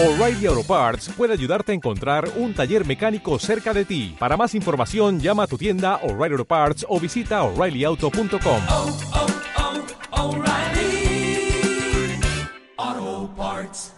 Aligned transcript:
O'Reilly 0.00 0.46
Auto 0.46 0.62
Parts 0.62 1.08
puede 1.08 1.32
ayudarte 1.32 1.72
a 1.72 1.74
encontrar 1.74 2.30
un 2.36 2.54
taller 2.54 2.86
mecánico 2.86 3.36
cerca 3.40 3.74
de 3.74 3.84
ti. 3.84 4.14
Para 4.16 4.36
más 4.36 4.54
información, 4.54 5.18
llama 5.18 5.42
a 5.42 5.46
tu 5.48 5.58
tienda 5.58 5.96
O'Reilly 6.04 6.34
Auto 6.34 6.44
Parts 6.44 6.86
o 6.88 7.00
visita 7.00 7.42
oreillyauto.com. 7.42 8.62
oh, 8.70 8.96
oh, 12.78 13.34
Parts. 13.36 13.94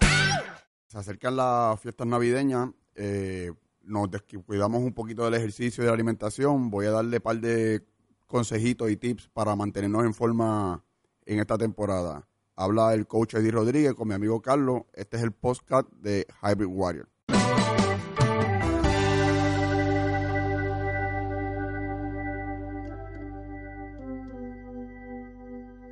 Se 0.87 0.97
acercan 0.97 1.37
las 1.37 1.79
fiestas 1.79 2.07
navideñas, 2.07 2.71
eh, 2.95 3.53
nos 3.83 4.11
descuidamos 4.11 4.81
un 4.81 4.95
poquito 4.95 5.27
del 5.27 5.35
ejercicio 5.35 5.83
y 5.83 5.85
de 5.85 5.89
la 5.89 5.95
alimentación. 5.97 6.71
Voy 6.71 6.87
a 6.87 6.93
darle 6.93 7.19
un 7.19 7.23
par 7.23 7.39
de 7.41 7.85
consejitos 8.27 8.91
y 8.91 8.97
tips 8.97 9.29
para 9.35 9.55
mantenernos 9.55 10.07
en 10.07 10.15
forma 10.15 10.83
en 11.27 11.41
esta 11.41 11.59
temporada. 11.59 12.27
Habla 12.61 12.93
el 12.93 13.07
coach 13.07 13.35
Eddie 13.37 13.53
Rodríguez 13.53 13.95
con 13.95 14.07
mi 14.09 14.13
amigo 14.15 14.43
Carlos. 14.43 14.83
Este 14.93 15.17
es 15.17 15.23
el 15.23 15.33
podcast 15.33 15.89
de 15.93 16.27
Hybrid 16.43 16.67
Warrior. 16.69 17.09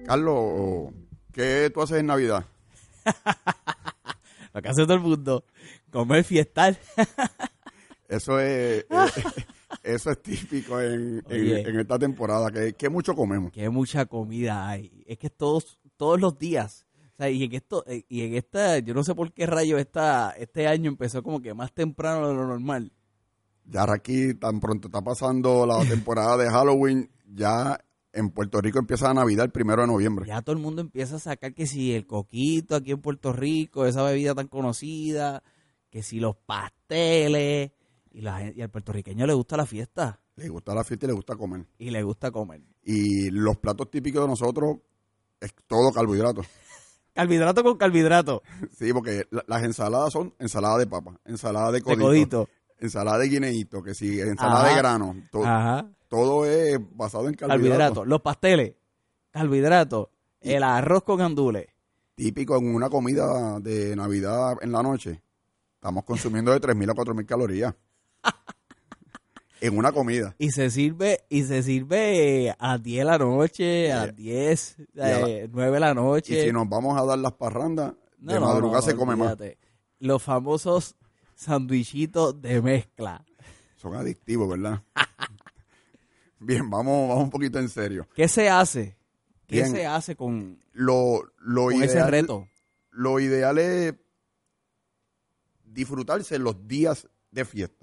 Carlos, 0.07 0.93
¿qué 1.33 1.71
tú 1.73 1.83
haces 1.83 1.99
en 1.99 2.07
Navidad? 2.07 2.45
Lo 4.55 4.63
que 4.63 4.69
hace 4.69 4.83
todo 4.85 4.95
el 4.95 5.01
mundo, 5.01 5.45
comer 5.91 6.25
fiestal. 6.25 6.79
Eso 8.09 8.41
es, 8.41 8.85
eh, 8.85 8.87
eso 9.83 10.11
es 10.11 10.23
típico 10.23 10.81
en, 10.81 11.23
en- 11.29 11.67
en 11.69 11.79
esta 11.81 11.99
temporada, 11.99 12.51
que, 12.51 12.73
que 12.73 12.89
mucho 12.89 13.15
comemos. 13.15 13.53
que 13.53 13.69
mucha 13.69 14.07
comida 14.07 14.67
hay. 14.67 15.05
Es 15.07 15.19
que 15.19 15.29
todos, 15.29 15.79
todos 15.99 16.19
los 16.19 16.39
días. 16.39 16.87
O 17.13 17.17
sea, 17.19 17.29
y 17.29 17.45
en 17.45 17.53
esto, 17.53 17.85
eh, 17.87 18.05
y 18.09 18.23
en 18.23 18.35
esta, 18.35 18.79
yo 18.79 18.95
no 18.95 19.05
sé 19.05 19.15
por 19.15 19.33
qué 19.33 19.45
rayo 19.45 19.77
esta, 19.77 20.31
este 20.31 20.67
año 20.67 20.89
empezó 20.89 21.23
como 21.23 21.43
que 21.43 21.53
más 21.53 21.75
temprano 21.75 22.29
de 22.29 22.35
lo 22.35 22.47
normal. 22.47 22.93
Ya 23.65 23.85
aquí 23.93 24.33
tan 24.35 24.61
pronto 24.61 24.89
está 24.89 25.03
pasando 25.03 25.67
la 25.67 25.81
temporada 25.89 26.37
de 26.39 26.49
Halloween, 26.49 27.11
ya 27.27 27.79
en 28.13 28.31
Puerto 28.31 28.61
Rico 28.61 28.79
empieza 28.79 29.09
la 29.09 29.15
Navidad 29.15 29.45
el 29.45 29.51
primero 29.51 29.83
de 29.83 29.89
noviembre. 29.89 30.27
Ya 30.27 30.41
todo 30.43 30.57
el 30.57 30.63
mundo 30.63 30.81
empieza 30.81 31.17
a 31.17 31.19
sacar 31.19 31.55
que 31.55 31.67
si 31.67 31.93
el 31.93 32.07
coquito 32.07 32.77
aquí 32.77 32.93
en 32.93 33.01
Puerto 33.01 33.33
Rico, 33.33 33.85
esa 33.85 34.03
bebida 34.05 34.35
tan 34.35 34.49
conocida, 34.49 35.43
que 35.91 36.03
si 36.03 36.21
los 36.21 36.37
pasteles, 36.37 37.73
y, 38.11 38.21
la, 38.21 38.51
y 38.51 38.63
al 38.63 38.71
puertorriqueño 38.71 39.27
le 39.27 39.35
gusta 39.35 39.57
la 39.57 39.67
fiesta 39.67 40.21
Le 40.37 40.49
gusta 40.49 40.75
la 40.75 40.83
fiesta 40.83 41.07
y 41.07 41.09
le 41.09 41.15
gusta 41.15 41.37
comer. 41.37 41.67
y 41.79 41.91
le 41.91 42.03
gusta 42.03 42.31
comer. 42.31 42.63
Y 42.85 43.31
los 43.31 43.57
platos 43.59 43.91
típicos 43.91 44.23
de 44.23 44.29
nosotros 44.29 44.79
es 45.41 45.55
todo 45.67 45.93
carbohidratos. 45.93 46.47
Carbohidrato 47.15 47.65
con 47.65 47.77
carbohidrato, 47.77 48.43
Sí, 48.79 48.93
porque 48.93 49.27
la- 49.31 49.43
las 49.49 49.65
ensaladas 49.65 50.13
son 50.13 50.35
ensalada 50.39 50.79
de 50.79 50.87
papa, 50.87 51.19
ensalada 51.25 51.73
de 51.73 51.81
codito, 51.83 52.03
codito. 52.05 52.49
ensalada 52.79 53.19
de 53.19 53.29
guineíto, 53.29 53.83
que 53.83 53.93
sí, 53.95 54.21
ensalada 54.21 54.61
Ajá. 54.67 54.69
de 54.69 54.77
grano. 54.77 55.17
to- 55.33 55.45
Ajá. 55.45 55.91
todo 56.07 56.47
es 56.47 56.79
basado 56.95 57.27
en 57.29 57.35
Carbohidrato. 57.35 57.71
carbohidratos. 57.73 58.07
Los 58.07 58.21
pasteles, 58.23 58.75
carbohidrato, 59.33 60.11
el 60.41 60.63
arroz 60.63 61.03
con 61.03 61.19
gandules. 61.19 61.67
típico 62.15 62.57
en 62.57 62.73
una 62.75 62.89
comida 62.89 63.59
de 63.61 63.95
Navidad 63.97 64.57
en 64.61 64.71
la 64.73 64.83
noche, 64.83 65.21
estamos 65.75 66.05
consumiendo 66.05 66.53
de 66.53 66.61
3.000 66.61 66.91
a 66.91 66.95
4.000 66.95 67.27
calorías. 67.27 67.75
En 69.61 69.77
una 69.77 69.93
comida. 69.93 70.35
Y 70.39 70.51
se 70.51 70.71
sirve, 70.71 71.25
y 71.29 71.43
se 71.45 71.63
sirve 71.63 72.55
a 72.59 72.73
las 72.73 72.83
10 72.83 72.99
de 73.01 73.05
la 73.05 73.19
noche, 73.19 73.93
a 73.93 74.07
las 74.07 74.17
10, 74.17 74.77
y 74.95 75.01
a 75.01 75.07
la- 75.07 75.29
eh, 75.29 75.49
9 75.51 75.73
de 75.73 75.81
la 75.81 75.95
noche. 75.95 76.39
Y 76.39 76.47
si 76.47 76.53
nos 76.53 76.69
vamos 76.69 77.01
a 77.01 77.05
dar 77.05 77.19
las 77.19 77.33
parrandas, 77.33 77.95
No, 78.19 78.33
de 78.33 78.41
no, 78.41 78.47
madrugada 78.47 78.81
no, 78.81 78.87
se 78.87 78.97
come 78.97 79.17
más. 79.17 79.37
Los 80.01 80.23
famosos 80.23 80.95
sandwichitos 81.35 82.41
de 82.41 82.61
mezcla. 82.63 83.25
Son 83.77 83.95
adictivos, 83.95 84.49
¿verdad? 84.49 84.83
Bien, 86.41 86.69
vamos, 86.71 87.09
vamos 87.09 87.25
un 87.25 87.31
poquito 87.31 87.59
en 87.59 87.69
serio. 87.69 88.09
¿Qué 88.15 88.29
se 88.29 88.49
hace? 88.49 88.97
¿Qué 89.47 89.57
Bien. 89.57 89.71
se 89.73 89.87
hace 89.87 90.15
con, 90.15 90.59
Lo, 90.73 91.23
lo, 91.39 91.65
con 91.65 91.75
ideal, 91.75 91.89
ese 91.89 92.03
reto? 92.05 92.49
lo 92.91 93.19
ideal 93.19 93.59
es 93.59 93.95
disfrutarse 95.65 96.39
los 96.39 96.67
días 96.67 97.09
de 97.31 97.45
fiesta. 97.45 97.78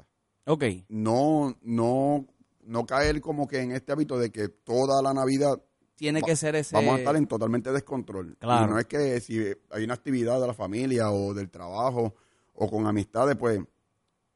Ok, 0.46 0.64
No, 0.90 1.56
no, 1.64 2.26
no 2.64 2.86
caer 2.86 3.20
como 3.22 3.48
que 3.48 3.62
en 3.62 3.72
este 3.72 3.92
hábito 3.92 4.18
de 4.20 4.32
que 4.32 4.50
toda 4.50 5.02
la 5.02 5.14
Navidad 5.14 5.60
tiene 5.96 6.22
Va- 6.22 6.26
que 6.28 6.36
ser 6.36 6.56
ese... 6.56 6.76
vamos 6.76 6.96
a 6.96 6.98
estar 7.00 7.16
en 7.16 7.26
totalmente 7.26 7.72
descontrol. 7.72 8.36
Claro. 8.38 8.66
Y 8.66 8.70
no 8.74 8.80
es 8.80 8.86
que 8.86 9.20
si 9.22 9.40
hay 9.72 9.84
una 9.84 9.94
actividad 9.96 10.40
de 10.40 10.48
la 10.48 10.54
familia 10.54 11.10
o 11.12 11.34
del 11.34 11.50
trabajo 11.50 12.14
o 12.54 12.70
con 12.70 12.86
amistades, 12.86 13.36
pues 13.38 13.60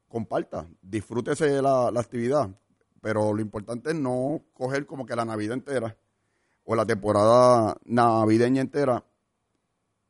comparta, 0.07 0.65
disfrútese 0.81 1.61
la, 1.61 1.91
la 1.91 1.99
actividad. 1.99 2.49
Pero 3.01 3.33
lo 3.33 3.41
importante 3.41 3.91
es 3.91 3.95
no 3.95 4.41
coger 4.53 4.85
como 4.85 5.05
que 5.05 5.15
la 5.15 5.25
Navidad 5.25 5.53
entera 5.53 5.95
o 6.63 6.75
la 6.75 6.85
temporada 6.85 7.77
navideña 7.85 8.61
entera 8.61 9.03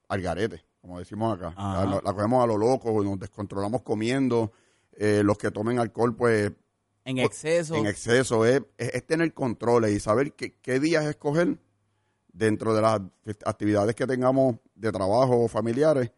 al 0.08 0.22
garete, 0.22 0.64
como 0.81 0.98
decimos 1.00 1.36
acá. 1.38 1.54
La, 1.58 2.02
la 2.04 2.14
cogemos 2.14 2.44
a 2.44 2.48
lo 2.48 2.58
loco, 2.58 3.04
nos 3.04 3.20
descontrolamos 3.20 3.81
comiendo. 3.81 4.52
Eh, 5.00 5.24
los 5.24 5.38
que 5.38 5.50
tomen 5.50 5.80
alcohol, 5.80 6.14
pues 6.16 6.52
En 7.06 7.18
exceso. 7.18 7.76
en 7.76 7.88
exceso, 7.88 8.46
es, 8.46 8.62
es- 8.78 8.94
es 8.94 9.08
tener 9.08 9.34
controles 9.34 9.92
y 9.96 10.00
saber 10.00 10.34
qué, 10.34 10.54
qué 10.62 10.80
días 10.80 11.06
escoger 11.06 11.58
dentro 12.32 12.74
de 12.76 12.82
las 12.82 13.02
actividades 13.46 13.96
que 13.96 14.06
tengamos 14.06 14.58
de 14.76 14.92
trabajo 14.92 15.44
o 15.44 15.48
familiares 15.48 16.12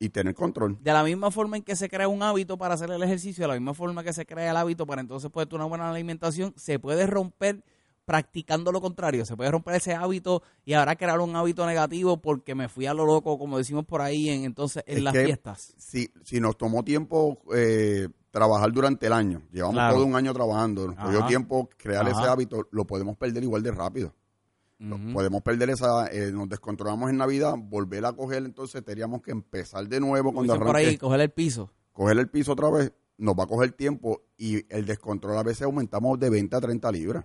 y 0.00 0.10
tener 0.10 0.34
control. 0.34 0.76
de 0.80 0.92
la 0.92 1.02
misma 1.02 1.30
forma 1.30 1.56
en 1.56 1.62
que 1.62 1.74
se 1.74 1.88
crea 1.88 2.06
un 2.08 2.22
hábito 2.22 2.58
para 2.58 2.74
hacer 2.74 2.90
el 2.90 3.02
ejercicio, 3.02 3.42
de 3.44 3.48
la 3.48 3.54
misma 3.54 3.74
forma 3.74 4.04
que 4.04 4.12
se 4.12 4.26
crea 4.26 4.50
el 4.50 4.56
hábito 4.56 4.86
para 4.86 5.00
entonces 5.00 5.30
poder 5.30 5.48
tener 5.48 5.60
una 5.60 5.68
buena 5.68 5.90
alimentación, 5.90 6.52
se 6.56 6.78
puede 6.78 7.06
romper 7.06 7.64
practicando 8.08 8.72
lo 8.72 8.80
contrario. 8.80 9.26
Se 9.26 9.36
puede 9.36 9.50
romper 9.50 9.74
ese 9.74 9.94
hábito 9.94 10.42
y 10.64 10.72
ahora 10.72 10.96
crear 10.96 11.20
un 11.20 11.36
hábito 11.36 11.66
negativo 11.66 12.22
porque 12.22 12.54
me 12.54 12.70
fui 12.70 12.86
a 12.86 12.94
lo 12.94 13.04
loco, 13.04 13.38
como 13.38 13.58
decimos 13.58 13.84
por 13.84 14.00
ahí, 14.00 14.30
en, 14.30 14.44
entonces 14.44 14.82
en 14.86 14.96
Es 14.96 15.02
las 15.02 15.12
fiestas. 15.14 15.74
Si, 15.76 16.10
si 16.24 16.40
nos 16.40 16.56
tomó 16.56 16.82
tiempo 16.82 17.38
eh, 17.54 18.08
trabajar 18.30 18.72
durante 18.72 19.06
el 19.08 19.12
año, 19.12 19.42
llevamos 19.52 19.74
Claro. 19.74 19.96
todo 19.96 20.06
un 20.06 20.16
año 20.16 20.32
trabajando, 20.32 20.86
nos 20.86 20.96
cogió 20.96 21.26
tiempo 21.26 21.68
crear 21.76 22.08
Ajá. 22.08 22.18
ese 22.18 22.30
hábito, 22.30 22.66
lo 22.70 22.86
podemos 22.86 23.14
perder 23.18 23.42
igual 23.42 23.62
de 23.62 23.72
rápido. 23.72 24.14
Podemos 25.12 25.42
perder 25.42 25.68
esa, 25.70 26.06
eh, 26.06 26.30
nos 26.32 26.48
descontrolamos 26.48 27.10
en 27.10 27.18
Navidad, 27.18 27.56
volver 27.58 28.06
a 28.06 28.12
coger, 28.14 28.44
entonces 28.44 28.82
tendríamos 28.82 29.20
que 29.20 29.32
empezar 29.32 29.86
de 29.86 30.00
nuevo 30.00 30.32
cuando 30.32 30.56
por 30.58 30.76
ahí, 30.76 30.96
coger 30.96 31.20
el 31.20 31.30
piso. 31.30 31.70
coger 31.92 32.16
el 32.18 32.30
piso 32.30 32.52
otra 32.52 32.70
vez, 32.70 32.92
nos 33.18 33.34
va 33.34 33.42
a 33.44 33.46
coger 33.48 33.72
tiempo 33.72 34.22
y 34.38 34.64
el 34.74 34.86
descontrol 34.86 35.36
a 35.36 35.42
veces 35.42 35.62
aumentamos 35.62 36.18
de 36.18 36.30
20 36.30 36.56
a 36.56 36.60
30 36.60 36.90
libras. 36.92 37.24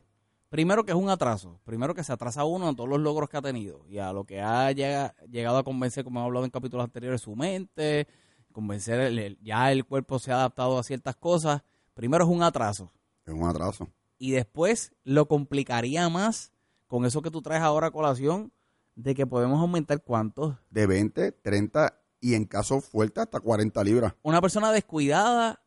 Primero 0.53 0.86
que 0.86 0.91
es 0.91 0.96
un 0.96 1.09
atraso, 1.09 1.59
primero 1.66 1.96
que 1.96 2.03
se 2.03 2.14
atrasa 2.14 2.44
uno 2.46 2.69
a 2.69 2.75
todos 2.75 2.88
los 2.88 3.00
logros 3.00 3.28
que 3.28 3.38
ha 3.38 3.41
tenido 3.41 3.88
y 3.90 3.97
a 3.97 4.14
lo 4.14 4.24
que 4.24 4.40
ha 4.40 4.72
llega- 4.72 5.16
llegado 5.28 5.58
a 5.58 5.64
convencer, 5.64 6.03
como 6.03 6.19
hemos 6.19 6.28
hablado 6.28 6.46
en 6.46 6.52
capítulos 6.52 6.84
anteriores, 6.84 7.22
su 7.22 7.36
mente, 7.36 8.08
convencer, 8.52 9.00
el- 9.00 9.40
ya 9.41 9.72
el 9.72 9.84
cuerpo 9.84 10.19
se 10.19 10.31
ha 10.31 10.36
adaptado 10.36 10.78
a 10.78 10.84
ciertas 10.84 11.16
cosas. 11.16 11.64
Primero 11.96 12.24
es 12.25 12.30
un 12.30 12.44
atraso 12.44 12.91
Es 13.25 13.34
un 13.34 13.46
atraso. 13.47 13.88
y 14.19 14.30
después 14.30 14.94
lo 15.03 15.28
complicaría 15.28 16.08
más 16.09 16.53
con 16.85 17.03
eso 17.06 17.24
que 17.24 17.31
tú 17.31 17.41
traes 17.41 17.64
ahora 17.64 17.88
a 17.88 17.91
colación 17.91 18.52
de 18.94 19.16
que 19.16 19.25
podemos 19.25 19.59
aumentar 19.59 20.03
cuántos. 20.03 20.56
De 20.70 20.85
20, 20.85 21.31
30 21.31 22.00
y 22.22 22.35
en 22.35 22.46
caso 22.46 22.80
fuerte 22.80 23.22
hasta 23.22 23.40
40 23.40 23.84
libras 23.84 24.14
Una 24.22 24.40
persona 24.40 24.72
descuidada 24.72 25.62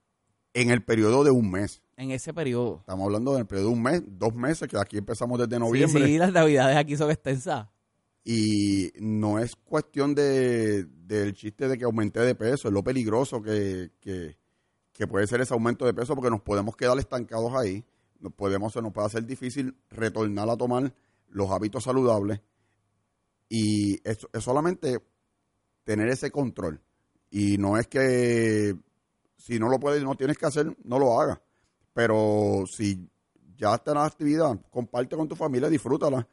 en 0.56 0.70
el 0.70 0.82
periodo 0.82 1.22
de 1.22 1.30
un 1.30 1.50
mes. 1.50 1.82
en 1.98 2.12
ese 2.12 2.32
periodo. 2.32 2.78
Estamos 2.80 3.04
hablando 3.04 3.34
del 3.34 3.46
periodo 3.46 3.68
de 3.68 3.74
un 3.74 3.82
mes, 3.82 4.02
dos 4.06 4.34
meses, 4.34 4.66
que 4.68 4.78
aquí 4.78 4.96
empezamos 4.96 5.38
desde 5.38 5.58
noviembre. 5.58 6.06
Sí, 6.06 6.12
sí, 6.12 6.18
las 6.18 6.32
navidades 6.32 6.76
aquí 6.78 6.96
son 6.96 7.10
extensas. 7.10 7.68
Y 8.24 8.90
no 8.98 9.38
es 9.38 9.54
cuestión 9.54 10.14
de, 10.14 10.84
del 10.84 11.34
chiste 11.34 11.68
de 11.68 11.76
que 11.76 11.84
aumenté 11.84 12.20
de 12.20 12.34
peso, 12.34 12.68
es 12.68 12.74
lo 12.74 12.82
peligroso 12.82 13.42
que, 13.42 13.90
que, 14.00 14.38
que 14.92 15.06
puede 15.06 15.26
ser 15.26 15.42
ese 15.42 15.52
aumento 15.52 15.84
de 15.84 15.92
peso 15.92 16.14
porque 16.14 16.30
nos 16.30 16.40
podemos 16.40 16.74
quedar 16.74 16.98
estancados 16.98 17.52
ahí, 17.54 17.84
nos 18.18 18.32
podemos, 18.32 18.72
se 18.72 18.80
nos 18.80 18.94
puede 18.94 19.08
hacer 19.08 19.26
difícil 19.26 19.76
retornar 19.90 20.48
a 20.48 20.56
tomar 20.56 20.92
los 21.28 21.50
hábitos 21.50 21.84
saludables 21.84 22.40
y 23.50 24.00
es, 24.08 24.26
es 24.32 24.42
solamente 24.42 25.00
tener 25.84 26.08
ese 26.08 26.30
control. 26.30 26.80
Y 27.30 27.58
no 27.58 27.76
es 27.76 27.86
que 27.88 28.74
si 29.36 29.58
no 29.58 29.68
lo 29.68 29.78
puedes, 29.78 30.02
no 30.02 30.14
tienes 30.14 30.38
que 30.38 30.46
hacer, 30.46 30.76
no 30.84 30.98
lo 30.98 31.20
hagas. 31.20 31.38
Pero 31.92 32.64
si 32.70 33.08
ya 33.56 33.74
está 33.74 33.92
en 33.92 33.98
la 33.98 34.04
actividad, 34.06 34.58
comparte 34.70 35.16
con 35.16 35.28
tu 35.28 35.36
familia, 35.36 35.68
disfrútala, 35.68 36.26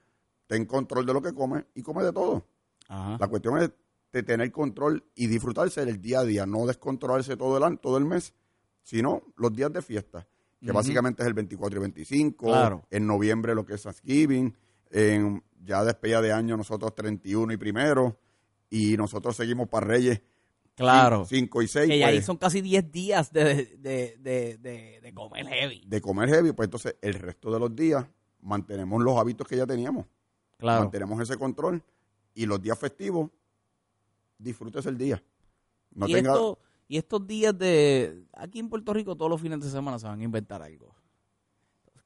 ten 0.48 0.66
control 0.66 1.06
de 1.06 1.14
lo 1.14 1.22
que 1.22 1.34
comes 1.34 1.64
y 1.76 1.82
come 1.82 2.04
de 2.04 2.12
todo. 2.12 2.46
Ajá. 2.88 3.18
La 3.20 3.28
cuestión 3.28 3.58
es 3.60 3.72
de 4.12 4.24
tener 4.24 4.52
control 4.52 5.04
y 5.16 5.28
disfrutarse 5.28 5.86
del 5.86 6.00
día 6.02 6.20
a 6.20 6.24
día, 6.24 6.46
no 6.46 6.66
descontrolarse 6.66 7.36
todo 7.38 7.58
el 7.58 7.64
año, 7.64 7.78
todo 7.78 7.98
el 7.98 8.06
mes, 8.06 8.34
sino 8.84 9.24
los 9.38 9.54
días 9.54 9.72
de 9.74 9.82
fiesta, 9.82 10.28
que 10.62 10.72
básicamente 10.72 11.24
es 11.24 11.28
el 11.28 11.34
24 11.34 11.78
y 11.80 11.82
25, 11.82 12.46
Claro. 12.46 12.86
en 12.92 13.08
noviembre 13.08 13.56
lo 13.56 13.66
que 13.66 13.74
es 13.76 13.84
Thanksgiving, 13.84 14.56
en 14.92 15.44
ya 15.64 15.84
despedida 15.84 16.22
de 16.22 16.32
año 16.34 16.58
nosotros 16.58 16.94
31 16.94 17.54
y 17.54 17.58
primero, 17.58 18.20
y 18.70 18.98
nosotros 18.98 19.36
seguimos 19.36 19.68
para 19.70 19.88
Reyes 19.88 20.22
Claro. 20.76 21.26
5 21.26 21.62
y 21.62 21.68
6, 21.68 21.88
que 21.88 22.00
ya 22.00 22.08
ahí 22.08 22.16
pues, 22.16 22.26
son 22.26 22.38
casi 22.38 22.62
10 22.62 22.92
días 22.92 23.32
de, 23.32 23.78
de, 23.78 24.18
de, 24.20 25.00
de, 25.02 25.14
comer 25.14 25.46
heavy. 25.48 25.84
de 25.86 26.02
comer 26.02 26.30
heavy, 26.30 26.52
pues 26.54 26.66
entonces 26.68 26.96
el 27.02 27.14
resto 27.14 27.52
de 27.52 27.60
los 27.60 27.76
días 27.76 28.06
mantenemos 28.42 29.02
los 29.04 29.18
hábitos 29.18 29.48
que 29.48 29.56
ya 29.58 29.68
teníamos. 29.68 30.08
Claro. 30.58 30.82
Mantenemos 30.84 31.22
ese 31.22 31.38
control 31.38 31.84
y 32.34 32.46
los 32.48 32.62
días 32.62 32.80
festivos, 32.80 33.30
disfrútese 34.38 34.90
el 34.90 34.98
día. 34.98 35.24
No 35.92 36.08
y, 36.08 36.14
tenga, 36.14 36.32
esto- 36.32 36.60
y 36.88 36.98
estos 36.98 37.28
días 37.28 37.56
de... 37.58 38.26
Aquí 38.34 38.60
en 38.60 38.70
Puerto 38.70 38.94
Rico 38.94 39.16
todos 39.16 39.30
los 39.30 39.42
fines 39.42 39.62
de 39.62 39.70
semana 39.70 40.00
se 40.00 40.08
van 40.08 40.20
a 40.20 40.24
inventar 40.24 40.62
algo. 40.64 40.96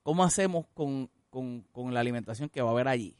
¿Cómo 0.04 0.24
hacemos 0.24 0.66
con, 0.74 1.10
con, 1.30 1.62
con 1.72 1.94
la 1.94 2.02
alimentación 2.02 2.50
que 2.50 2.62
va 2.62 2.70
a 2.70 2.74
haber 2.74 2.88
allí? 2.90 3.16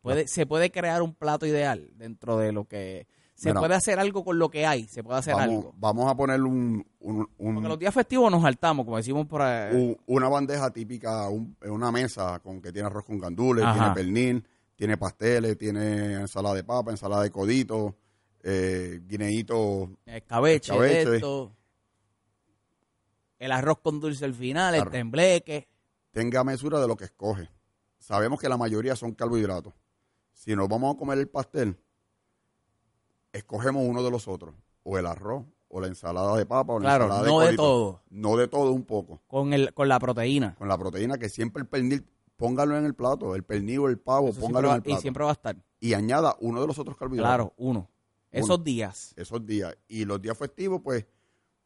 ¿Puede, 0.00 0.26
¿Se 0.28 0.46
puede 0.46 0.70
crear 0.70 1.02
un 1.02 1.14
plato 1.14 1.46
ideal 1.46 1.90
dentro 1.94 2.36
de 2.36 2.52
lo 2.52 2.64
que... 2.64 3.06
¿Se 3.38 3.50
Mira. 3.50 3.60
puede 3.60 3.74
hacer 3.76 4.00
algo 4.00 4.24
con 4.24 4.36
lo 4.36 4.50
que 4.50 4.66
hay? 4.66 4.88
¿Se 4.88 5.04
puede 5.04 5.20
hacer 5.20 5.32
vamos, 5.34 5.48
algo? 5.58 5.74
vamos 5.78 6.10
a 6.10 6.16
poner 6.16 6.42
un, 6.42 6.84
un- 6.98 7.28
un- 7.38 7.54
Porque 7.54 7.68
los 7.68 7.78
días 7.78 7.94
festivos 7.94 8.32
nos 8.32 8.42
saltamos, 8.42 8.84
como 8.84 8.96
decimos 8.96 9.28
por 9.28 9.42
ahí. 9.42 9.76
un- 9.76 9.96
una 10.06 10.28
bandeja 10.28 10.72
típica, 10.72 11.28
un- 11.28 11.56
una 11.62 11.92
mesa 11.92 12.40
con 12.40 12.60
que 12.60 12.72
tiene 12.72 12.88
arroz 12.88 13.04
con 13.04 13.16
gandules, 13.20 13.64
Ajá. 13.64 13.74
tiene 13.74 13.94
pernil, 13.94 14.44
tiene 14.74 14.96
pasteles, 14.96 15.56
tiene 15.56 16.14
ensalada 16.14 16.56
de 16.56 16.64
papa, 16.64 16.90
ensalada 16.90 17.22
de 17.22 17.30
codito, 17.30 17.94
eh, 18.42 19.00
guineíto 19.06 19.88
escabeche, 20.04 21.14
esto. 21.14 21.52
El 23.38 23.52
arroz 23.52 23.78
con 23.78 24.00
dulce 24.00 24.24
al 24.24 24.34
final, 24.34 24.74
el 24.74 24.80
Claro. 24.80 24.90
tembleque. 24.90 25.68
tenga 26.10 26.42
mesura 26.42 26.80
de 26.80 26.88
lo 26.88 26.96
que 26.96 27.04
escoge. 27.04 27.48
Sabemos 28.00 28.40
que 28.40 28.48
la 28.48 28.56
mayoría 28.56 28.96
son 28.96 29.12
carbohidratos. 29.14 29.72
Si 30.32 30.56
nos 30.56 30.66
vamos 30.68 30.92
a 30.96 30.98
comer 30.98 31.18
el 31.18 31.28
pastel, 31.28 31.78
escogemos 33.32 33.84
uno 33.86 34.02
de 34.02 34.10
los 34.10 34.28
otros, 34.28 34.54
o 34.82 34.98
el 34.98 35.06
arroz, 35.06 35.44
o 35.68 35.80
la 35.80 35.86
ensalada 35.86 36.36
de 36.36 36.46
papa, 36.46 36.72
o 36.72 36.78
la 36.78 36.84
Claro, 36.84 37.04
ensalada 37.04 37.28
no 37.28 37.40
de 37.40 37.56
todo. 37.56 38.02
No 38.10 38.36
de 38.36 38.48
todo 38.48 38.72
un 38.72 38.84
poco. 38.84 39.20
Con, 39.26 39.52
el, 39.52 39.72
con 39.74 39.88
la 39.88 39.98
proteína. 39.98 40.54
Con 40.56 40.68
la 40.68 40.78
proteína 40.78 41.18
que 41.18 41.28
siempre 41.28 41.60
el 41.62 41.68
pernil, 41.68 42.06
póngalo 42.36 42.76
en 42.78 42.84
el 42.86 42.94
plato, 42.94 43.34
el 43.34 43.42
pernil 43.44 43.80
o 43.80 43.88
el 43.88 43.98
pavo, 43.98 44.28
Eso 44.28 44.40
póngalo 44.40 44.68
en 44.70 44.76
el 44.76 44.82
plato. 44.82 44.98
y 44.98 45.02
siempre 45.02 45.24
va 45.24 45.30
a 45.30 45.34
estar. 45.34 45.56
Y 45.80 45.92
añada 45.94 46.36
uno 46.40 46.60
de 46.60 46.66
los 46.66 46.78
otros 46.78 46.96
carbohidratos. 46.96 47.28
Claro, 47.28 47.54
uno. 47.58 47.88
Esos 48.30 48.62
días. 48.62 49.12
Esos 49.16 49.44
días. 49.46 49.76
Y 49.88 50.04
los 50.04 50.20
días 50.20 50.36
festivos, 50.36 50.80
pues, 50.82 51.06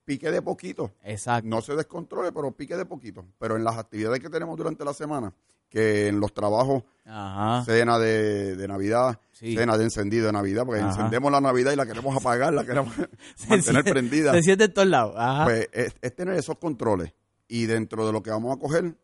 pique 0.04 0.31
de 0.31 0.43
poquito. 0.43 0.93
Exacto. 1.02 1.49
no 1.49 1.60
se 1.62 1.75
descontrole, 1.76 2.32
pero 2.32 2.50
pique 2.52 2.76
de 2.76 2.84
poquito. 2.84 3.25
Pero 3.38 3.56
en 3.56 3.64
las 3.64 3.76
actividades 3.78 4.20
que 4.20 4.28
tenemos 4.31 4.56
durante 4.56 4.84
la 4.84 4.93
semana, 4.94 5.32
que 5.69 6.08
en 6.08 6.20
los 6.20 6.34
trabajos, 6.34 6.82
Ajá. 7.06 7.64
cena 7.64 7.99
de, 7.99 8.56
de 8.56 8.69
Navidad, 8.69 9.19
Sí. 9.32 9.56
cena 9.56 9.76
de 9.78 9.84
encendido 9.84 10.26
de 10.26 10.32
Navidad, 10.32 10.64
porque 10.66 10.81
Ajá. 10.82 10.90
encendemos 10.90 11.32
la 11.32 11.40
Navidad 11.40 11.72
y 11.72 11.76
la 11.76 11.87
queremos 11.87 12.14
apagar, 12.16 12.52
la 12.52 12.64
queremos 12.64 12.94
mantener 13.49 13.62
siente- 13.82 13.90
prendida. 13.90 14.32
Se 14.34 14.43
siente 14.43 14.64
en 14.64 14.75
todos 14.75 14.88
lados. 14.88 15.14
Ajá. 15.16 15.44
Pues 15.44 15.69
es, 15.72 15.94
es 16.00 16.14
tener 16.14 16.34
esos 16.37 16.58
controles. 16.58 17.12
Y 17.48 17.66
dentro 17.66 18.06
de 18.06 18.12
lo 18.12 18.22
que 18.22 18.31
vamos 18.31 18.55
a 18.56 18.60
coger, 18.60 18.96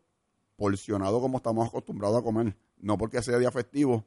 porcionado 0.55 1.19
como 1.21 1.37
estamos 1.37 1.67
acostumbrados 1.67 2.19
a 2.19 2.23
comer. 2.23 2.55
No 2.77 2.97
porque 2.97 3.21
sea 3.21 3.37
día 3.37 3.51
festivo, 3.51 4.05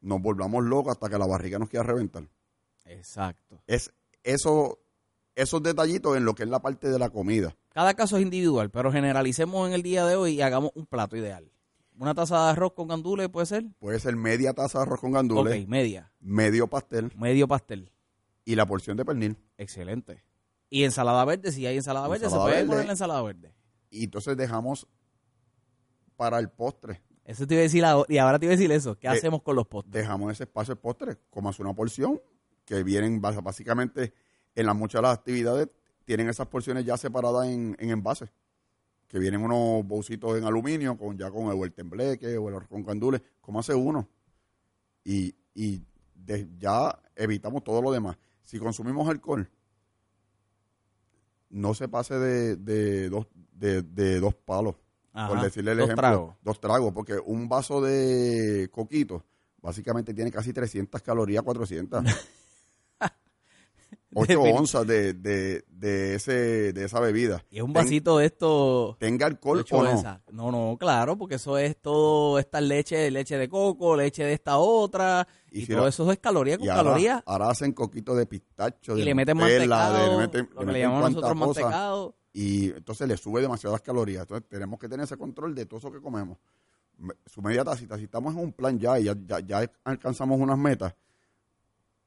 nos 0.00 0.20
volvamos 0.22 0.64
locos 0.64 0.92
hasta 0.92 1.08
que 1.08 1.18
la 1.18 1.26
barriga 1.26 1.58
nos 1.58 1.68
quiera 1.68 1.84
reventar. 1.84 2.24
Exacto. 2.86 3.60
Es 3.66 3.92
eso, 4.22 4.78
esos 5.42 5.62
detallitos 5.62 6.16
en 6.16 6.24
lo 6.24 6.34
que 6.34 6.42
es 6.44 6.48
la 6.48 6.60
parte 6.60 6.88
de 6.90 6.98
la 6.98 7.10
comida. 7.10 7.56
Cada 7.70 7.94
caso 7.94 8.16
es 8.16 8.22
individual, 8.22 8.70
pero 8.70 8.90
generalicemos 8.92 9.68
en 9.68 9.74
el 9.74 9.82
día 9.82 10.04
de 10.06 10.16
hoy 10.16 10.32
y 10.34 10.42
hagamos 10.42 10.72
un 10.74 10.86
plato 10.86 11.16
ideal. 11.16 11.50
Una 11.98 12.14
taza 12.14 12.44
de 12.44 12.50
arroz 12.52 12.72
con 12.72 12.88
gandules 12.88 13.28
puede 13.28 13.46
ser. 13.46 13.64
Puede 13.78 14.00
ser 14.00 14.16
media 14.16 14.54
taza 14.54 14.78
de 14.78 14.82
arroz 14.84 15.00
con 15.00 15.12
gandules, 15.12 15.62
Ok, 15.62 15.68
media. 15.68 16.10
medio 16.20 16.66
pastel 16.66 17.12
Medio 17.16 17.46
pastel. 17.46 17.92
y 18.44 18.54
la 18.54 18.66
porción 18.66 18.96
de 18.96 19.04
pernil. 19.04 19.36
Excelente. 19.58 20.24
Y 20.70 20.84
ensalada 20.84 21.24
verde, 21.24 21.52
si 21.52 21.66
hay 21.66 21.76
ensalada 21.76 22.08
verde, 22.08 22.24
Ensalada 22.26 22.46
se 22.46 22.50
puede 22.50 22.62
verde. 22.62 22.68
poner 22.70 22.86
la 22.86 22.92
ensalada 22.92 23.22
verde. 23.22 23.54
Y 23.90 24.04
entonces 24.04 24.36
dejamos 24.36 24.86
para 26.16 26.38
el 26.38 26.48
postre. 26.50 27.02
Eso 27.24 27.46
te 27.46 27.54
iba 27.54 27.60
a 27.60 27.62
decir 27.64 27.84
ahora, 27.84 28.06
y 28.12 28.18
ahora 28.18 28.38
te 28.38 28.46
iba 28.46 28.54
a 28.54 28.56
decir 28.56 28.70
eso. 28.72 28.98
¿Qué 28.98 29.06
Eh, 29.06 29.10
hacemos 29.10 29.42
con 29.42 29.56
los 29.56 29.66
postres? 29.66 29.92
Dejamos 29.92 30.32
ese 30.32 30.44
espacio 30.44 30.74
de 30.74 30.80
postre, 30.80 31.16
como 31.30 31.48
hace 31.48 31.62
una 31.62 31.74
porción, 31.74 32.20
que 32.64 32.82
vienen 32.82 33.20
básicamente 33.20 34.12
en 34.54 34.66
las 34.66 34.76
muchas 34.76 35.00
de 35.00 35.08
las 35.08 35.18
actividades, 35.18 35.68
tienen 36.04 36.28
esas 36.28 36.46
porciones 36.48 36.84
ya 36.84 36.96
separadas 36.96 37.46
en, 37.48 37.76
en 37.78 37.90
envases. 37.90 38.30
Que 39.06 39.18
vienen 39.18 39.42
unos 39.42 39.84
bolsitos 39.86 40.38
en 40.38 40.44
aluminio, 40.44 40.96
con 40.96 41.16
ya 41.18 41.30
con 41.30 41.50
el, 41.50 41.62
el 41.62 41.72
tembleque 41.72 42.36
o 42.38 42.48
el 42.48 42.68
con 42.68 42.84
gandules, 42.84 43.20
como 43.40 43.58
hace 43.60 43.74
uno. 43.74 44.08
Y, 45.04 45.34
y 45.54 45.82
de- 46.14 46.48
ya 46.58 46.96
evitamos 47.16 47.64
todo 47.64 47.82
lo 47.82 47.90
demás. 47.90 48.16
Si 48.42 48.58
consumimos 48.58 49.08
alcohol, 49.08 49.48
no 51.50 51.74
se 51.74 51.88
pase 51.88 52.14
de, 52.18 52.56
de 52.56 53.08
dos, 53.10 53.26
de, 53.52 53.82
de 53.82 54.20
dos 54.20 54.34
palos, 54.34 54.76
por 55.12 55.40
decirle 55.42 55.72
el 55.72 55.78
dos 55.78 55.86
ejemplo. 55.86 56.00
tragos. 56.02 56.34
Dos 56.42 56.60
tragos, 56.60 56.92
porque 56.92 57.18
un 57.18 57.48
vaso 57.48 57.80
de 57.80 58.68
coquito 58.70 59.24
básicamente 59.60 60.14
tiene 60.14 60.30
casi 60.30 60.52
300 60.52 61.02
calorías, 61.02 61.42
400. 61.42 62.04
8 64.14 64.32
Defin- 64.42 64.58
onzas 64.58 64.86
de, 64.86 65.12
de, 65.14 65.64
de, 65.68 66.14
ese, 66.16 66.72
de 66.72 66.84
esa 66.84 66.98
bebida. 67.00 67.44
Y 67.50 67.58
es 67.58 67.62
un 67.62 67.72
Ten- 67.72 67.82
vasito 67.84 68.18
de 68.18 68.26
esto. 68.26 68.96
tenga 68.98 69.26
alcohol 69.26 69.64
o 69.70 69.82
no. 69.84 70.20
No, 70.32 70.50
no, 70.50 70.76
claro, 70.78 71.16
porque 71.16 71.36
eso 71.36 71.56
es 71.58 71.76
todo, 71.80 72.38
esta 72.38 72.60
leche, 72.60 73.10
leche 73.10 73.36
de 73.38 73.48
coco, 73.48 73.94
leche 73.96 74.24
de 74.24 74.32
esta 74.32 74.58
otra, 74.58 75.26
Y 75.50 75.60
y, 75.62 75.66
si 75.66 75.72
todo 75.74 75.86
eso 75.88 76.10
es 76.10 76.18
caloría 76.18 76.58
con 76.58 76.68
ahora, 76.68 76.82
caloría. 76.82 77.22
ahora 77.26 77.50
hacen 77.50 77.72
coquito 77.72 78.14
de 78.14 78.26
pistacho, 78.26 78.94
de 78.94 79.00
Y 79.00 79.04
le 79.04 79.14
meten 79.14 79.36
Nutella, 79.38 79.58
mantecado, 79.66 79.94
de- 79.94 80.10
le 80.10 80.26
meten- 80.26 80.48
lo 80.54 80.60
que 80.60 80.66
le 80.66 80.72
le 80.72 80.80
llamamos 80.80 81.10
nosotros 81.12 81.32
cosa, 81.46 81.60
mantecado. 81.62 82.16
y 82.32 82.70
entonces 82.70 83.06
le 83.08 83.16
sube 83.16 83.40
demasiadas 83.40 83.80
calorías. 83.80 84.22
Entonces 84.22 84.48
tenemos 84.48 84.78
que 84.78 84.88
tener 84.88 85.04
ese 85.04 85.16
control 85.16 85.54
de 85.54 85.66
todo 85.66 85.78
eso 85.78 85.92
que 85.92 86.00
comemos. 86.00 86.38
Me- 86.98 87.14
Su 87.26 87.40
media 87.42 87.64
tacita, 87.64 87.96
si 87.96 88.04
estamos 88.04 88.34
en 88.34 88.40
un 88.40 88.52
plan 88.52 88.78
ya 88.78 88.98
y 88.98 89.04
ya, 89.04 89.14
ya, 89.26 89.40
ya 89.40 89.70
alcanzamos 89.84 90.38
unas 90.40 90.58
metas, 90.58 90.94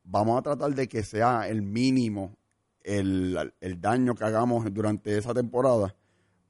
vamos 0.04 0.38
a 0.40 0.42
tratar 0.42 0.74
de 0.76 0.88
que 0.88 1.04
sea 1.04 1.48
el 1.48 1.62
mínimo 1.62 2.36
el, 2.84 3.54
el 3.62 3.80
daño 3.82 4.14
que 4.16 4.26
hagamos 4.26 4.66
durante 4.74 5.18
esa 5.18 5.34
temporada, 5.34 5.96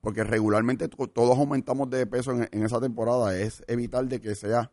porque 0.01 0.23
regularmente 0.23 0.87
to- 0.87 1.07
todos 1.07 1.37
aumentamos 1.37 1.89
de 1.91 2.07
peso 2.07 2.31
en, 2.31 2.49
en 2.51 2.63
esa 2.65 2.81
temporada, 2.81 3.37
es 3.37 3.63
evitar 3.67 4.05
de 4.07 4.19
que 4.19 4.33
sea 4.33 4.71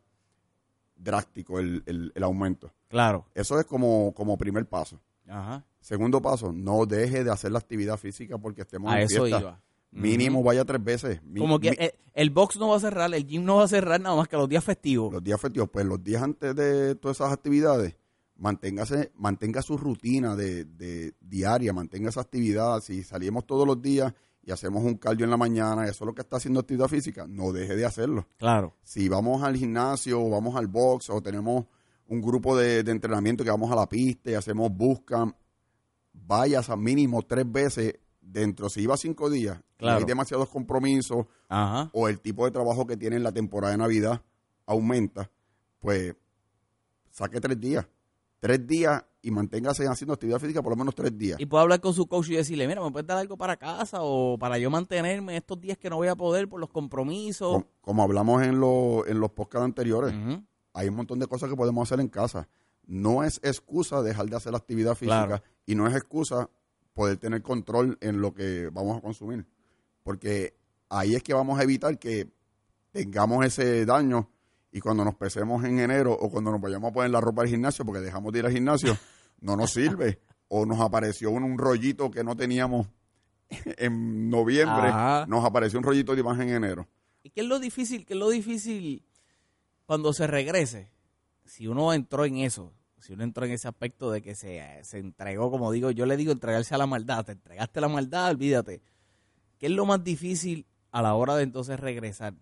drástico 0.96 1.58
el, 1.58 1.82
el- 1.86 2.12
el 2.14 2.22
aumento. 2.22 2.72
Claro. 2.88 3.26
Eso 3.34 3.58
es 3.60 3.66
como, 3.66 4.12
como 4.14 4.36
primer 4.36 4.66
paso. 4.66 5.00
Ajá. 5.28 5.64
Segundo 5.80 6.20
paso, 6.20 6.52
no 6.52 6.84
deje 6.86 7.24
de 7.24 7.30
hacer 7.30 7.52
la 7.52 7.58
actividad 7.58 7.96
física 7.96 8.36
porque 8.38 8.62
estemos 8.62 8.92
A 8.92 8.98
en 8.98 9.04
eso 9.06 9.24
fiesta. 9.24 9.40
iba. 9.40 9.60
Mínimo 9.92 10.42
vaya 10.42 10.64
tres 10.64 10.82
veces. 10.82 11.22
Mi- 11.24 11.40
Como 11.40 11.58
que 11.58 11.70
mi- 11.70 11.76
el, 11.78 11.92
el 12.14 12.30
box 12.30 12.56
no 12.58 12.68
va 12.68 12.76
a 12.76 12.80
cerrar, 12.80 13.12
el 13.14 13.26
gym 13.26 13.44
no 13.44 13.56
va 13.56 13.64
a 13.64 13.68
cerrar 13.68 14.00
nada 14.00 14.14
más 14.16 14.28
que 14.28 14.36
los 14.36 14.48
días 14.48 14.62
festivos. 14.64 15.12
los 15.12 15.22
días 15.22 15.40
festivos, 15.40 15.68
pues 15.72 15.84
los 15.86 16.02
días 16.02 16.22
antes 16.22 16.54
de 16.54 16.94
todas 16.96 17.16
esas 17.18 17.32
actividades, 17.32 17.96
manténgase, 18.40 19.12
mantenga 19.16 19.62
su 19.62 19.76
rutina 19.76 20.34
de, 20.34 20.64
de 20.64 21.14
diaria, 21.20 21.72
mantenga 21.72 22.08
esa 22.08 22.22
actividad. 22.22 22.80
Si 22.80 23.02
salimos 23.04 23.46
todos 23.46 23.66
los 23.66 23.80
días 23.80 24.12
y 24.42 24.50
hacemos 24.50 24.82
un 24.82 24.94
cardio 24.96 25.24
en 25.24 25.30
la 25.30 25.36
mañana, 25.36 25.84
eso 25.84 26.04
es 26.04 26.06
lo 26.06 26.14
que 26.14 26.22
está 26.22 26.38
haciendo 26.38 26.60
actividad 26.60 26.88
física, 26.88 27.26
no 27.28 27.52
deje 27.52 27.76
de 27.76 27.84
hacerlo. 27.84 28.26
Claro. 28.38 28.74
Si 28.82 29.08
vamos 29.08 29.42
al 29.42 29.56
gimnasio 29.56 30.20
o 30.20 30.30
vamos 30.30 30.56
al 30.56 30.66
box 30.66 31.10
o 31.10 31.20
tenemos 31.22 31.66
un 32.08 32.20
grupo 32.20 32.56
de, 32.56 32.82
de 32.82 32.90
entrenamiento 32.90 33.44
que 33.44 33.50
vamos 33.50 33.70
a 33.70 33.76
la 33.76 33.88
pista 33.88 34.30
y 34.30 34.34
hacemos 34.34 34.72
busca, 34.72 35.32
vayas 36.12 36.70
a 36.70 36.76
mínimo 36.76 37.22
tres 37.22 37.44
veces 37.50 37.94
dentro. 38.20 38.68
Si 38.68 38.80
iba 38.82 38.96
cinco 38.96 39.30
días 39.30 39.60
Claro. 39.76 39.98
hay 39.98 40.04
demasiados 40.04 40.48
compromisos 40.50 41.26
Ajá. 41.48 41.88
o 41.94 42.08
el 42.08 42.20
tipo 42.20 42.44
de 42.44 42.50
trabajo 42.50 42.86
que 42.86 42.96
tiene 42.96 43.16
en 43.16 43.22
la 43.22 43.32
temporada 43.32 43.72
de 43.72 43.78
Navidad 43.78 44.22
aumenta, 44.66 45.30
pues 45.80 46.14
saque 47.10 47.40
tres 47.40 47.58
días. 47.60 47.86
Tres 48.40 48.66
días 48.66 49.04
y 49.22 49.30
manténgase 49.30 49.86
haciendo 49.86 50.14
actividad 50.14 50.38
física 50.38 50.62
por 50.62 50.72
lo 50.72 50.76
menos 50.76 50.94
tres 50.94 51.16
días. 51.16 51.38
Y 51.38 51.44
puedo 51.46 51.60
hablar 51.62 51.80
con 51.80 51.92
su 51.92 52.06
coach 52.06 52.30
y 52.30 52.36
decirle, 52.36 52.66
mira, 52.66 52.82
¿me 52.82 52.90
puedes 52.90 53.06
dar 53.06 53.18
algo 53.18 53.36
para 53.36 53.56
casa 53.58 53.98
o 54.00 54.38
para 54.38 54.56
yo 54.58 54.70
mantenerme 54.70 55.36
estos 55.36 55.60
días 55.60 55.76
que 55.76 55.90
no 55.90 55.96
voy 55.96 56.08
a 56.08 56.16
poder 56.16 56.48
por 56.48 56.58
los 56.58 56.70
compromisos? 56.70 57.52
Com- 57.52 57.64
Como, 57.82 58.02
hablamos 58.02 58.42
en, 58.42 58.58
los 58.58 59.06
en 59.06 59.20
los 59.20 59.30
podcasts 59.32 59.64
anteriores, 59.66 60.14
hay 60.72 60.88
un 60.88 60.94
montón 60.96 61.18
de 61.18 61.26
cosas 61.26 61.50
que 61.50 61.56
podemos 61.56 61.86
hacer 61.86 62.00
en 62.00 62.08
casa. 62.08 62.48
No 62.86 63.22
es 63.24 63.38
excusa 63.42 64.02
dejar 64.02 64.26
de 64.26 64.36
hacer 64.36 64.52
la 64.52 64.58
actividad 64.58 64.94
física 64.94 65.26
Claro. 65.26 65.42
y 65.66 65.74
no 65.74 65.86
es 65.86 65.94
excusa 65.94 66.48
poder 66.94 67.18
tener 67.18 67.42
control 67.42 67.98
en 68.00 68.20
lo 68.22 68.32
que 68.32 68.70
vamos 68.72 68.96
a 68.96 69.00
consumir. 69.02 69.46
Porque 70.02 70.54
ahí 70.88 71.14
es 71.14 71.22
que 71.22 71.34
vamos 71.34 71.60
a 71.60 71.62
evitar 71.62 71.98
que 71.98 72.30
tengamos 72.90 73.44
ese 73.44 73.84
daño 73.84 74.28
y 74.72 74.80
cuando 74.80 75.04
nos 75.04 75.14
pesemos 75.14 75.64
en 75.64 75.78
enero 75.80 76.12
o 76.12 76.30
cuando 76.30 76.50
nos 76.52 76.60
vayamos 76.60 76.90
a 76.90 76.92
poner 76.92 77.10
la 77.10 77.20
ropa 77.20 77.42
al 77.42 77.48
gimnasio 77.48 77.84
porque 77.84 78.00
dejamos 78.00 78.32
de 78.32 78.38
ir 78.40 78.46
al 78.46 78.52
gimnasio, 78.52 78.96
no 79.40 79.56
nos 79.56 79.72
sirve. 79.72 80.20
O 80.48 80.66
nos 80.66 80.80
apareció 80.80 81.30
un, 81.30 81.44
un 81.44 81.58
rollito 81.58 82.10
que 82.10 82.24
no 82.24 82.36
teníamos 82.36 82.88
en 83.48 84.30
noviembre, 84.30 84.88
Ajá. 84.88 85.26
nos 85.28 85.44
apareció 85.44 85.78
un 85.78 85.84
rollito 85.84 86.14
de 86.14 86.20
imagen 86.20 86.48
en 86.48 86.64
enero. 86.64 86.88
¿Y 87.22 87.30
qué 87.30 87.42
es 87.42 87.46
lo 87.46 87.58
difícil? 87.58 88.04
¿Qué 88.06 88.14
es 88.14 88.18
lo 88.18 88.30
difícil 88.30 89.04
cuando 89.86 90.12
se 90.12 90.26
regrese? 90.26 90.90
Si 91.44 91.66
uno 91.66 91.92
entró 91.92 92.24
en 92.24 92.38
eso, 92.38 92.72
si 92.98 93.12
uno 93.12 93.24
entró 93.24 93.44
en 93.44 93.52
ese 93.52 93.68
aspecto 93.68 94.10
de 94.10 94.22
que 94.22 94.34
se, 94.34 94.62
se 94.82 94.98
entregó, 94.98 95.50
como 95.50 95.70
digo, 95.72 95.90
yo 95.90 96.06
le 96.06 96.16
digo 96.16 96.32
entregarse 96.32 96.74
a 96.74 96.78
la 96.78 96.86
maldad, 96.86 97.24
te 97.24 97.32
entregaste 97.32 97.78
a 97.78 97.82
la 97.82 97.88
maldad, 97.88 98.30
olvídate. 98.30 98.82
¿Qué 99.58 99.66
es 99.66 99.72
lo 99.72 99.84
más 99.86 100.02
difícil 100.02 100.66
a 100.90 101.02
la 101.02 101.14
hora 101.14 101.36
de 101.36 101.42
entonces 101.42 101.78
regresar? 101.78 102.34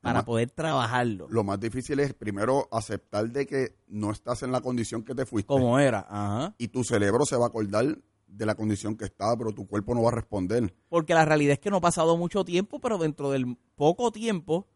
Para 0.00 0.20
más- 0.20 0.24
poder 0.24 0.50
trabajarlo. 0.50 1.26
Lo 1.30 1.42
más 1.44 1.58
difícil 1.58 1.98
es 2.00 2.14
primero 2.14 2.68
aceptar 2.70 3.28
de 3.30 3.46
que 3.46 3.76
no 3.88 4.10
estás 4.12 4.42
en 4.42 4.52
la 4.52 4.60
condición 4.60 5.02
que 5.02 5.14
te 5.14 5.26
fuiste. 5.26 5.48
Como 5.48 5.78
era, 5.78 6.06
ajá. 6.08 6.54
Y 6.58 6.68
tu 6.68 6.84
cerebro 6.84 7.24
se 7.24 7.36
va 7.36 7.46
a 7.46 7.48
acordar 7.48 7.98
de 8.26 8.46
la 8.46 8.54
condición 8.54 8.96
que 8.96 9.06
estaba, 9.06 9.36
pero 9.36 9.52
tu 9.52 9.66
cuerpo 9.66 9.94
no 9.94 10.02
va 10.02 10.10
a 10.10 10.14
responder. 10.14 10.74
Porque 10.88 11.14
la 11.14 11.24
realidad 11.24 11.54
es 11.54 11.58
que 11.60 11.70
no 11.70 11.78
ha 11.78 11.80
pasado 11.80 12.16
mucho 12.16 12.44
tiempo, 12.44 12.78
pero 12.80 12.98
dentro 12.98 13.30
del 13.30 13.56
poco 13.74 14.12
tiempo 14.12 14.68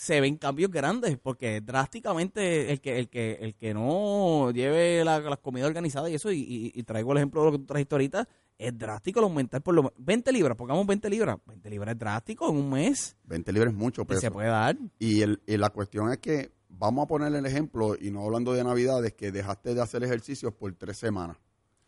se 0.00 0.20
ven 0.20 0.36
cambios 0.36 0.70
grandes, 0.70 1.18
porque 1.18 1.60
drásticamente 1.60 2.70
el 2.72 2.80
que 2.80 3.00
el 3.00 3.08
que 3.08 3.32
el 3.40 3.56
que 3.56 3.74
no 3.74 4.52
lleve 4.52 5.04
la, 5.04 5.18
las 5.18 5.38
comidas 5.40 5.66
organizadas 5.66 6.08
y 6.10 6.14
eso, 6.14 6.30
y, 6.30 6.38
y- 6.38 6.72
y 6.72 6.82
traigo 6.84 7.10
el 7.10 7.18
ejemplo 7.18 7.40
de 7.40 7.46
lo 7.46 7.52
que 7.52 7.58
tú 7.58 7.64
trajiste 7.66 7.96
ahorita, 7.96 8.28
es 8.58 8.78
drástico 8.78 9.18
el 9.18 9.24
aumentar 9.24 9.60
por 9.60 9.74
lo 9.74 9.82
menos 9.82 9.94
20 9.98 10.30
libras, 10.30 10.56
pongamos 10.56 10.86
20 10.86 11.10
libras, 11.10 11.38
20 11.46 11.68
libras 11.70 11.92
es 11.94 11.98
drástico 11.98 12.48
en 12.48 12.56
un 12.58 12.70
mes, 12.70 13.16
20 13.24 13.52
libras 13.52 13.72
es 13.72 13.76
mucho 13.78 14.02
y 14.02 14.04
peso. 14.04 14.20
se 14.20 14.30
puede 14.30 14.48
dar. 14.48 14.76
Y, 15.00 15.22
el, 15.22 15.42
y 15.46 15.56
la 15.56 15.70
cuestión 15.70 16.12
es 16.12 16.18
que 16.18 16.52
vamos 16.68 17.02
a 17.02 17.06
poner 17.08 17.34
el 17.34 17.44
ejemplo, 17.44 17.96
y 18.00 18.12
no 18.12 18.24
hablando 18.24 18.52
de 18.52 18.62
Navidades, 18.62 19.14
que 19.14 19.32
dejaste 19.32 19.74
de 19.74 19.82
hacer 19.82 20.04
ejercicios 20.04 20.52
por 20.54 20.72
tres 20.74 20.96
semanas 20.96 21.38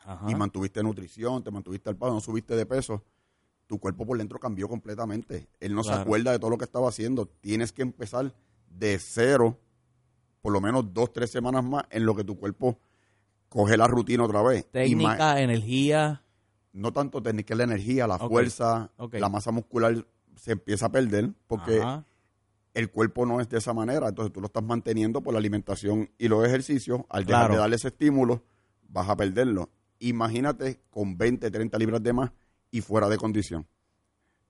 Ajá. 0.00 0.28
y 0.28 0.34
mantuviste 0.34 0.82
nutrición, 0.82 1.44
te 1.44 1.52
mantuviste 1.52 1.88
al 1.88 1.96
paso, 1.96 2.14
no 2.14 2.20
subiste 2.20 2.56
de 2.56 2.66
peso. 2.66 3.04
Tu 3.70 3.78
cuerpo 3.78 4.04
por 4.04 4.18
dentro 4.18 4.40
cambió 4.40 4.68
completamente. 4.68 5.46
Él 5.60 5.76
no 5.76 5.84
se 5.84 5.92
acuerda 5.92 6.32
de 6.32 6.40
todo 6.40 6.50
lo 6.50 6.58
que 6.58 6.64
estaba 6.64 6.88
haciendo. 6.88 7.26
Tienes 7.26 7.70
que 7.70 7.82
empezar 7.82 8.34
de 8.68 8.98
cero, 8.98 9.60
por 10.42 10.52
lo 10.52 10.60
menos 10.60 10.92
dos, 10.92 11.12
tres 11.12 11.30
semanas 11.30 11.62
más, 11.62 11.84
en 11.90 12.04
lo 12.04 12.16
que 12.16 12.24
tu 12.24 12.36
cuerpo 12.36 12.80
coge 13.48 13.76
la 13.76 13.86
rutina 13.86 14.24
otra 14.24 14.42
vez. 14.42 14.62
Y 14.62 14.72
Técnica, 14.72 15.40
energía, 15.40 16.24
no 16.72 16.92
tanto 16.92 17.22
técnica, 17.22 17.54
la 17.54 17.62
energía, 17.62 18.08
la 18.08 18.18
fuerza, 18.18 18.90
la 19.12 19.28
masa 19.28 19.52
muscular 19.52 20.04
se 20.34 20.50
empieza 20.50 20.86
a 20.86 20.90
perder 20.90 21.30
porque 21.46 21.78
Ajá. 21.80 22.04
el 22.74 22.90
cuerpo 22.90 23.24
no 23.24 23.40
es 23.40 23.48
de 23.48 23.58
esa 23.58 23.72
manera. 23.72 24.08
Entonces 24.08 24.32
tú 24.32 24.40
lo 24.40 24.46
estás 24.48 24.64
manteniendo 24.64 25.20
por 25.20 25.32
la 25.32 25.38
alimentación 25.38 26.10
y 26.18 26.26
los 26.26 26.44
ejercicios. 26.44 27.02
Al 27.08 27.24
dejar 27.24 27.42
Claro. 27.42 27.54
de 27.54 27.60
darle 27.60 27.76
ese 27.76 27.86
estímulo, 27.86 28.42
vas 28.88 29.08
a 29.08 29.14
perderlo. 29.14 29.70
Imagínate 30.00 30.80
con 30.90 31.16
20, 31.16 31.48
30 31.52 31.78
libras 31.78 32.02
de 32.02 32.12
más 32.12 32.32
y 32.70 32.80
fuera 32.80 33.08
de 33.08 33.16
condición. 33.16 33.66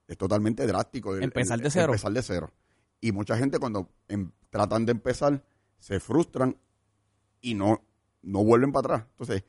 Es 0.07 0.17
totalmente 0.19 0.67
drástico. 0.67 1.15
el- 1.17 1.23
Empezar 1.25 1.59
el- 1.59 1.65
de 1.65 1.71
cero. 1.71 1.87
Empezar 1.93 2.13
de 2.13 2.23
cero. 2.23 2.53
Y 3.01 3.13
mucha 3.13 3.37
gente 3.37 3.59
cuando 3.59 3.89
em- 4.09 4.31
tratan 4.51 4.85
de 4.87 4.93
empezar 4.93 5.43
se 5.79 6.01
frustran 6.01 6.57
y 7.41 7.55
no, 7.55 7.83
no 8.23 8.45
vuelven 8.45 8.73
para 8.73 8.97
atrás. 8.97 9.09
Entonces, 9.13 9.45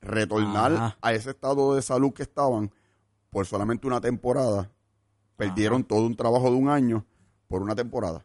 retornar 0.00 0.72
Ajá. 0.72 0.98
a 1.02 1.12
ese 1.12 1.30
estado 1.30 1.74
de 1.74 1.82
salud 1.82 2.12
que 2.12 2.22
estaban 2.22 2.70
por 3.30 3.46
solamente 3.46 3.86
una 3.86 4.00
temporada, 4.00 4.70
perdieron 5.36 5.82
todo 5.84 6.06
un 6.06 6.14
trabajo 6.16 6.50
de 6.50 6.56
un 6.56 6.68
año 6.68 7.04
por 7.48 7.60
una 7.62 7.74
temporada. 7.74 8.24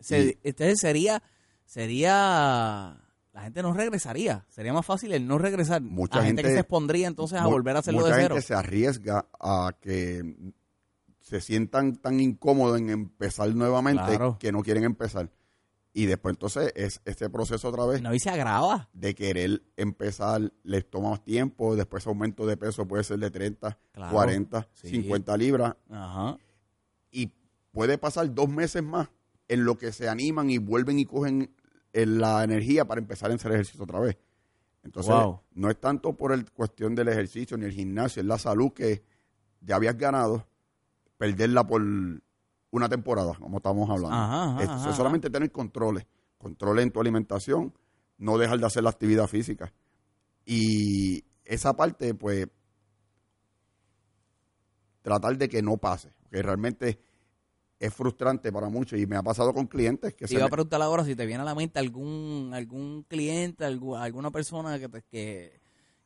Se- 0.00 0.20
Y- 0.24 0.38
entonces 0.42 0.80
sería, 0.80 1.22
sería, 1.64 2.98
la 3.32 3.42
gente 3.42 3.62
no 3.62 3.72
regresaría. 3.72 4.44
Sería 4.48 4.72
más 4.72 4.84
fácil 4.86 5.12
el 5.12 5.26
no 5.26 5.38
regresar. 5.38 5.80
Mucha 5.82 6.18
la 6.18 6.24
gente, 6.24 6.42
que 6.42 6.48
gente- 6.48 6.56
se 6.56 6.60
expondría 6.60 7.06
entonces 7.08 7.38
a 7.40 7.46
volver 7.46 7.76
a 7.76 7.78
hacerlo 7.80 8.00
mucha 8.00 8.16
de 8.16 8.22
cero. 8.22 8.34
gente 8.34 8.46
se 8.46 8.54
arriesga 8.54 9.26
a 9.40 9.72
que 9.80 10.52
se 11.20 11.40
sientan 11.40 11.96
tan 11.96 12.20
incómodos 12.20 12.78
en 12.78 12.90
empezar 12.90 13.54
nuevamente 13.54 14.02
Claro. 14.04 14.36
que 14.38 14.52
no 14.52 14.62
quieren 14.62 14.84
empezar. 14.84 15.30
Y 15.94 16.06
después 16.06 16.34
entonces 16.34 16.72
es 16.74 17.00
este 17.04 17.28
proceso 17.28 17.68
otra 17.68 17.84
vez 17.86 18.00
No, 18.02 18.14
y 18.14 18.18
se 18.18 18.30
agrava. 18.30 18.88
de 18.94 19.14
querer 19.14 19.62
empezar, 19.76 20.52
les 20.62 20.88
toma 20.88 21.10
más 21.10 21.22
tiempo, 21.22 21.76
después 21.76 22.06
aumento 22.06 22.46
de 22.46 22.56
peso 22.56 22.86
puede 22.86 23.04
ser 23.04 23.18
de 23.18 23.30
30, 23.30 23.78
Claro. 23.92 24.12
40, 24.12 24.68
Sí. 24.72 24.88
50 24.88 25.36
libras 25.36 25.74
Ajá. 25.90 26.38
y 27.10 27.30
puede 27.72 27.98
pasar 27.98 28.32
dos 28.34 28.48
meses 28.48 28.82
más 28.82 29.08
en 29.48 29.64
lo 29.64 29.76
que 29.76 29.92
se 29.92 30.08
animan 30.08 30.48
y 30.50 30.56
vuelven 30.58 30.98
y 30.98 31.04
cogen 31.04 31.50
eh, 31.92 32.06
la 32.06 32.42
energía 32.44 32.84
para 32.84 33.00
empezar 33.00 33.30
a 33.30 33.34
hacer 33.34 33.52
ejercicio 33.52 33.82
otra 33.84 34.00
vez. 34.00 34.16
Entonces, 34.82 35.14
Wow. 35.14 35.40
no 35.54 35.70
es 35.70 35.78
tanto 35.80 36.12
por 36.14 36.32
el 36.32 36.50
cuestión 36.50 36.94
del 36.94 37.08
ejercicio 37.08 37.56
ni 37.56 37.66
el 37.66 37.72
gimnasio, 37.72 38.20
es 38.20 38.26
la 38.26 38.38
salud 38.38 38.72
que 38.72 39.02
ya 39.60 39.76
habías 39.76 39.96
ganado, 39.96 40.46
perderla 41.16 41.64
por 41.64 41.80
una 41.82 42.88
temporada, 42.88 43.34
como 43.38 43.58
estamos 43.58 43.88
hablando. 43.88 44.16
Ajá, 44.16 44.44
ajá, 44.54 44.62
es, 44.62 44.68
ajá, 44.68 44.90
es 44.90 44.96
solamente 44.96 45.30
tener 45.30 45.52
controles, 45.52 46.04
controles 46.38 46.82
en 46.84 46.90
tu 46.90 47.00
alimentación, 47.00 47.72
no 48.18 48.38
dejar 48.38 48.58
de 48.58 48.66
hacer 48.66 48.82
la 48.82 48.90
actividad 48.90 49.26
física. 49.28 49.72
Y 50.44 51.24
esa 51.44 51.74
parte, 51.74 52.14
pues, 52.14 52.48
tratar 55.02 55.36
de 55.36 55.48
que 55.48 55.62
no 55.62 55.76
pase, 55.76 56.12
que 56.30 56.42
realmente 56.42 56.98
es 57.84 57.92
frustrante 57.94 58.52
para 58.52 58.68
muchos 58.68 58.98
y 58.98 59.06
me 59.06 59.16
ha 59.16 59.22
pasado 59.22 59.52
con 59.52 59.66
clientes 59.66 60.14
que 60.14 60.24
Te 60.24 60.28
se 60.28 60.34
iba 60.34 60.44
a 60.46 60.48
preguntar 60.48 60.80
ahora 60.82 61.04
si 61.04 61.14
te 61.16 61.26
viene 61.26 61.42
a 61.42 61.44
la 61.44 61.54
mente 61.54 61.78
algún 61.78 62.50
algún 62.54 63.04
cliente, 63.08 63.64
algu- 63.64 63.98
alguna 63.98 64.30
persona 64.30 64.78
que 64.78 64.88
te, 64.88 65.02
que, 65.02 65.60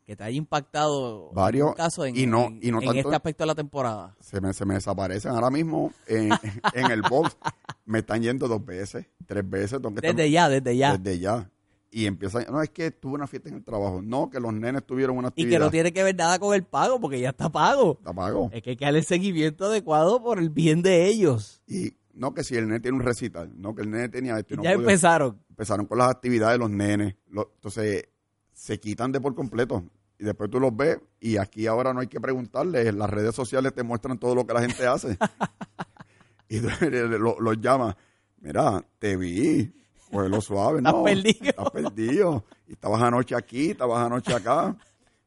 que 0.04 0.16
te 0.16 0.24
haya 0.24 0.36
impactado 0.36 1.30
Varios, 1.32 1.64
algún 1.68 1.76
caso 1.76 2.04
en, 2.04 2.16
y 2.16 2.26
no- 2.26 2.46
en- 2.46 2.60
y 2.62 2.70
no 2.70 2.78
en 2.80 2.86
tanto- 2.86 3.00
este 3.00 3.14
aspecto 3.16 3.42
de 3.44 3.46
la 3.48 3.54
temporada. 3.54 4.16
se 4.20 4.40
me, 4.40 4.52
se 4.52 4.64
me 4.64 4.74
desaparecen 4.74 5.32
ahora 5.32 5.50
mismo 5.50 5.92
en, 6.06 6.30
en 6.74 6.90
el 6.90 7.02
box. 7.02 7.36
Me 7.84 7.98
están 8.00 8.22
yendo 8.22 8.48
dos 8.48 8.64
veces, 8.64 9.06
tres 9.26 9.48
veces. 9.48 9.72
tengo 9.82 9.90
que 9.94 9.96
estar- 10.06 10.14
Desde 10.16 10.30
ya, 10.30 10.48
desde 10.48 10.76
ya. 10.76 10.96
Desde 10.96 11.18
ya. 11.18 11.50
Y 11.90 12.06
empiezan, 12.06 12.44
no, 12.50 12.60
es 12.60 12.70
que 12.70 12.90
tuve 12.90 13.14
una 13.14 13.26
fiesta 13.26 13.48
en 13.48 13.54
el 13.56 13.64
trabajo. 13.64 14.02
No, 14.02 14.28
que 14.28 14.38
los 14.40 14.52
nenes 14.52 14.84
tuvieron 14.84 15.16
una 15.16 15.28
Y 15.28 15.30
actividad. 15.30 15.58
que 15.58 15.64
no 15.64 15.70
tiene 15.70 15.92
que 15.92 16.02
ver 16.02 16.14
nada 16.16 16.38
con 16.38 16.54
el 16.54 16.62
pago, 16.64 17.00
porque 17.00 17.20
ya 17.20 17.30
está 17.30 17.48
pago. 17.50 17.96
Está 17.98 18.12
pago. 18.12 18.50
Es 18.52 18.62
que 18.62 18.70
hay 18.70 18.76
que 18.76 18.84
darle 18.84 19.02
seguimiento 19.02 19.64
adecuado 19.66 20.22
por 20.22 20.38
el 20.38 20.50
bien 20.50 20.82
de 20.82 21.06
ellos. 21.06 21.62
Y 21.66 21.92
no 22.12 22.34
que 22.34 22.44
si 22.44 22.56
el 22.56 22.66
nene 22.66 22.80
tiene 22.80 22.96
un 22.98 23.04
recital, 23.04 23.50
no 23.56 23.74
que 23.74 23.82
el 23.82 23.90
nene 23.90 24.08
tenía 24.08 24.38
esto. 24.38 24.54
y 24.54 24.56
no 24.58 24.64
ya 24.64 24.72
empezaron. 24.72 25.40
Empezaron 25.48 25.86
con 25.86 25.98
las 25.98 26.10
actividades 26.10 26.54
de 26.54 26.58
los 26.58 26.70
nenes. 26.70 27.14
Lo- 27.30 27.52
entonces, 27.54 28.04
se 28.52 28.78
quitan 28.80 29.12
de 29.12 29.20
por 29.20 29.34
completo. 29.34 29.84
Y 30.18 30.24
después 30.24 30.50
tú 30.50 30.58
los 30.58 30.74
ves 30.74 30.98
y 31.20 31.36
aquí 31.36 31.66
ahora 31.66 31.92
no 31.94 32.00
hay 32.00 32.06
que 32.08 32.20
preguntarles. 32.20 32.94
Las 32.94 33.08
redes 33.10 33.34
sociales 33.34 33.74
te 33.74 33.82
muestran 33.82 34.18
todo 34.18 34.34
lo 34.34 34.46
que 34.46 34.54
la 34.54 34.60
gente 34.62 34.86
hace. 34.86 35.16
y 36.48 36.60
tú 36.60 36.68
lo- 37.18 37.40
los 37.40 37.60
llamas. 37.60 37.94
Mira, 38.40 38.84
te 38.98 39.16
vi. 39.16 39.72
Lo 40.12 40.40
suave, 40.40 40.78
Estás 40.78 40.92
no. 40.94 41.02
perdido. 41.04 41.44
Estás 41.44 41.70
perdido. 41.70 42.44
Y 42.66 42.72
estabas 42.72 43.02
anoche 43.02 43.34
aquí, 43.34 43.70
estabas 43.70 44.04
anoche 44.04 44.32
acá. 44.34 44.76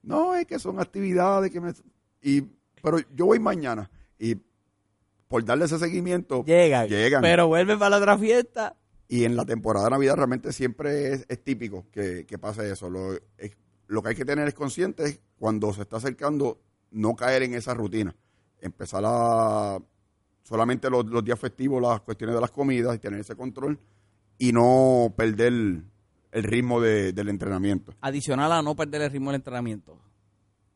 No, 0.01 0.33
es 0.35 0.45
que 0.45 0.59
son 0.59 0.79
actividades 0.79 1.51
que 1.51 1.59
me... 1.61 1.73
Y, 2.21 2.41
pero 2.81 2.97
yo 3.15 3.25
voy 3.27 3.39
mañana. 3.39 3.89
Y 4.17 4.35
por 5.27 5.43
darle 5.45 5.65
ese 5.65 5.77
seguimiento, 5.79 6.43
Llegan. 6.45 6.87
llegan. 6.87 7.21
Pero 7.21 7.47
vuelven 7.47 7.77
para 7.77 7.91
la 7.91 7.97
otra 7.97 8.17
fiesta. 8.17 8.75
Y 9.07 9.25
en 9.25 9.35
la 9.35 9.45
temporada 9.45 9.85
de 9.85 9.91
Navidad 9.91 10.15
realmente 10.15 10.51
siempre 10.53 11.13
es, 11.13 11.25
es 11.27 11.43
típico 11.43 11.85
que, 11.91 12.25
que 12.25 12.37
pase 12.37 12.71
eso. 12.71 12.89
Lo, 12.89 13.13
es- 13.37 13.57
lo 13.87 14.01
que 14.03 14.09
hay 14.09 14.15
que 14.15 14.25
tener 14.25 14.47
es 14.47 14.53
consciente 14.53 15.03
es 15.05 15.19
cuando 15.37 15.73
se 15.73 15.81
está 15.81 15.97
acercando 15.97 16.59
no 16.91 17.15
caer 17.15 17.43
en 17.43 17.53
esa 17.55 17.73
rutina. 17.73 18.15
Empezar 18.61 19.03
a 19.05 19.79
solamente 20.43 20.89
los, 20.89 21.05
los 21.05 21.23
días 21.23 21.39
festivos, 21.39 21.81
las 21.81 22.01
cuestiones 22.01 22.35
de 22.35 22.41
las 22.41 22.51
comidas 22.51 22.95
y 22.95 22.99
tener 22.99 23.19
ese 23.19 23.35
control 23.35 23.79
y 24.39 24.51
no 24.51 25.13
perder 25.15 25.53
el 26.31 26.43
ritmo 26.43 26.81
de- 26.81 27.13
del 27.13 27.29
entrenamiento. 27.29 27.93
Adicional 28.01 28.51
a 28.51 28.61
no 28.63 28.75
perder 28.75 29.03
el 29.03 29.11
ritmo 29.11 29.29
del 29.31 29.35
entrenamiento. 29.41 29.99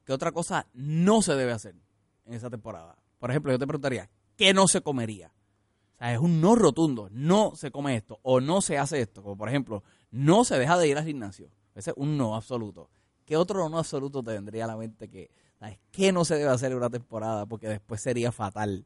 ¿Qué 0.06 0.14
otra 0.14 0.32
cosa 0.32 0.68
no 0.74 1.22
se 1.24 1.34
debe 1.34 1.52
hacer 1.54 1.74
en 2.26 2.34
esa 2.34 2.50
temporada? 2.52 2.96
Por 3.20 3.32
ejemplo, 3.32 3.52
yo 3.52 3.58
te 3.60 3.66
preguntaría, 3.66 4.10
¿qué 4.36 4.54
no 4.54 4.68
se 4.68 4.82
comería? 4.82 5.32
O 5.96 5.98
sea, 5.98 6.14
es 6.14 6.20
un 6.20 6.42
no 6.42 6.56
rotundo. 6.56 7.08
No 7.12 7.54
se 7.56 7.72
come 7.72 7.96
esto 7.96 8.20
o 8.22 8.42
no 8.42 8.62
se 8.62 8.78
hace 8.78 9.00
esto. 9.00 9.24
Como 9.24 9.38
por 9.38 9.48
ejemplo, 9.48 9.82
no 10.12 10.44
se 10.44 10.60
deja 10.60 10.78
de 10.78 10.88
ir 10.90 10.98
al 10.98 11.06
gimnasio. 11.06 11.50
Ese 11.74 11.92
es 11.92 11.96
un 11.98 12.18
no 12.18 12.36
absoluto. 12.36 12.90
¿Qué 13.26 13.38
otro 13.38 13.70
no 13.70 13.78
absoluto 13.80 14.22
te 14.22 14.32
vendría 14.32 14.66
a 14.66 14.68
la 14.68 14.76
mente 14.76 15.08
que, 15.10 15.32
¿sabes? 15.58 15.80
¿Qué 15.92 16.12
no 16.12 16.26
se 16.26 16.36
debe 16.36 16.50
hacer 16.52 16.72
en 16.74 16.80
una 16.80 16.90
temporada? 16.90 17.46
Porque 17.46 17.70
después 17.70 18.02
sería 18.02 18.34
fatal. 18.34 18.86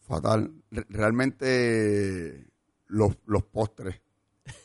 Fatal. 0.00 0.52
Re- 0.70 0.84
realmente 0.90 2.46
los, 2.90 3.16
los 3.26 3.42
postres 3.44 4.00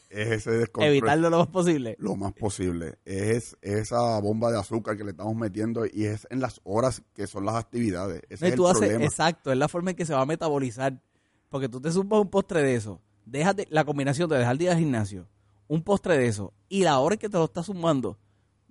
es 0.09 0.31
ese 0.31 0.51
descontrol. 0.51 0.91
Evitarlo 0.91 1.29
lo 1.29 1.39
más 1.39 1.47
posible. 1.47 1.95
lo 1.99 2.15
más 2.15 2.31
posible. 2.33 2.99
Es 3.05 3.57
esa 3.61 4.19
bomba 4.21 4.49
de 4.51 4.57
azúcar 4.59 4.95
que 4.97 5.03
le 5.03 5.11
estamos 5.11 5.35
metiendo 5.35 5.85
y 5.85 6.05
es 6.05 6.25
en 6.29 6.39
las 6.39 6.61
horas 6.63 7.01
que 7.13 7.27
son 7.27 7.45
las 7.45 7.55
actividades. 7.55 8.21
Ese 8.29 8.45
No, 8.45 8.47
y 8.47 8.51
es 8.51 8.55
tú 8.55 8.65
el 8.65 8.71
haces- 8.71 8.79
problema. 8.79 9.03
exacto, 9.05 9.51
es 9.51 9.57
la 9.57 9.67
forma 9.67 9.89
en 9.91 9.95
que 9.97 10.05
se 10.05 10.13
va 10.13 10.21
a 10.21 10.25
metabolizar. 10.25 11.01
Porque 11.49 11.67
tú 11.69 11.79
te 11.81 11.91
sumas 11.91 12.19
un 12.21 12.29
postre 12.29 12.61
de 12.63 12.75
eso, 12.75 13.01
déjate 13.25 13.67
la 13.69 13.83
combinación 13.85 14.29
de 14.29 14.37
dejar 14.37 14.53
el 14.53 14.57
día 14.57 14.69
del 14.71 14.79
gimnasio, 14.79 15.27
un 15.67 15.81
postre 15.83 16.17
de 16.17 16.27
eso, 16.27 16.53
y 16.69 16.83
la 16.83 16.99
hora 16.99 17.15
en 17.15 17.19
que 17.19 17.29
te 17.29 17.37
lo 17.37 17.45
estás 17.45 17.67
sumando, 17.67 18.17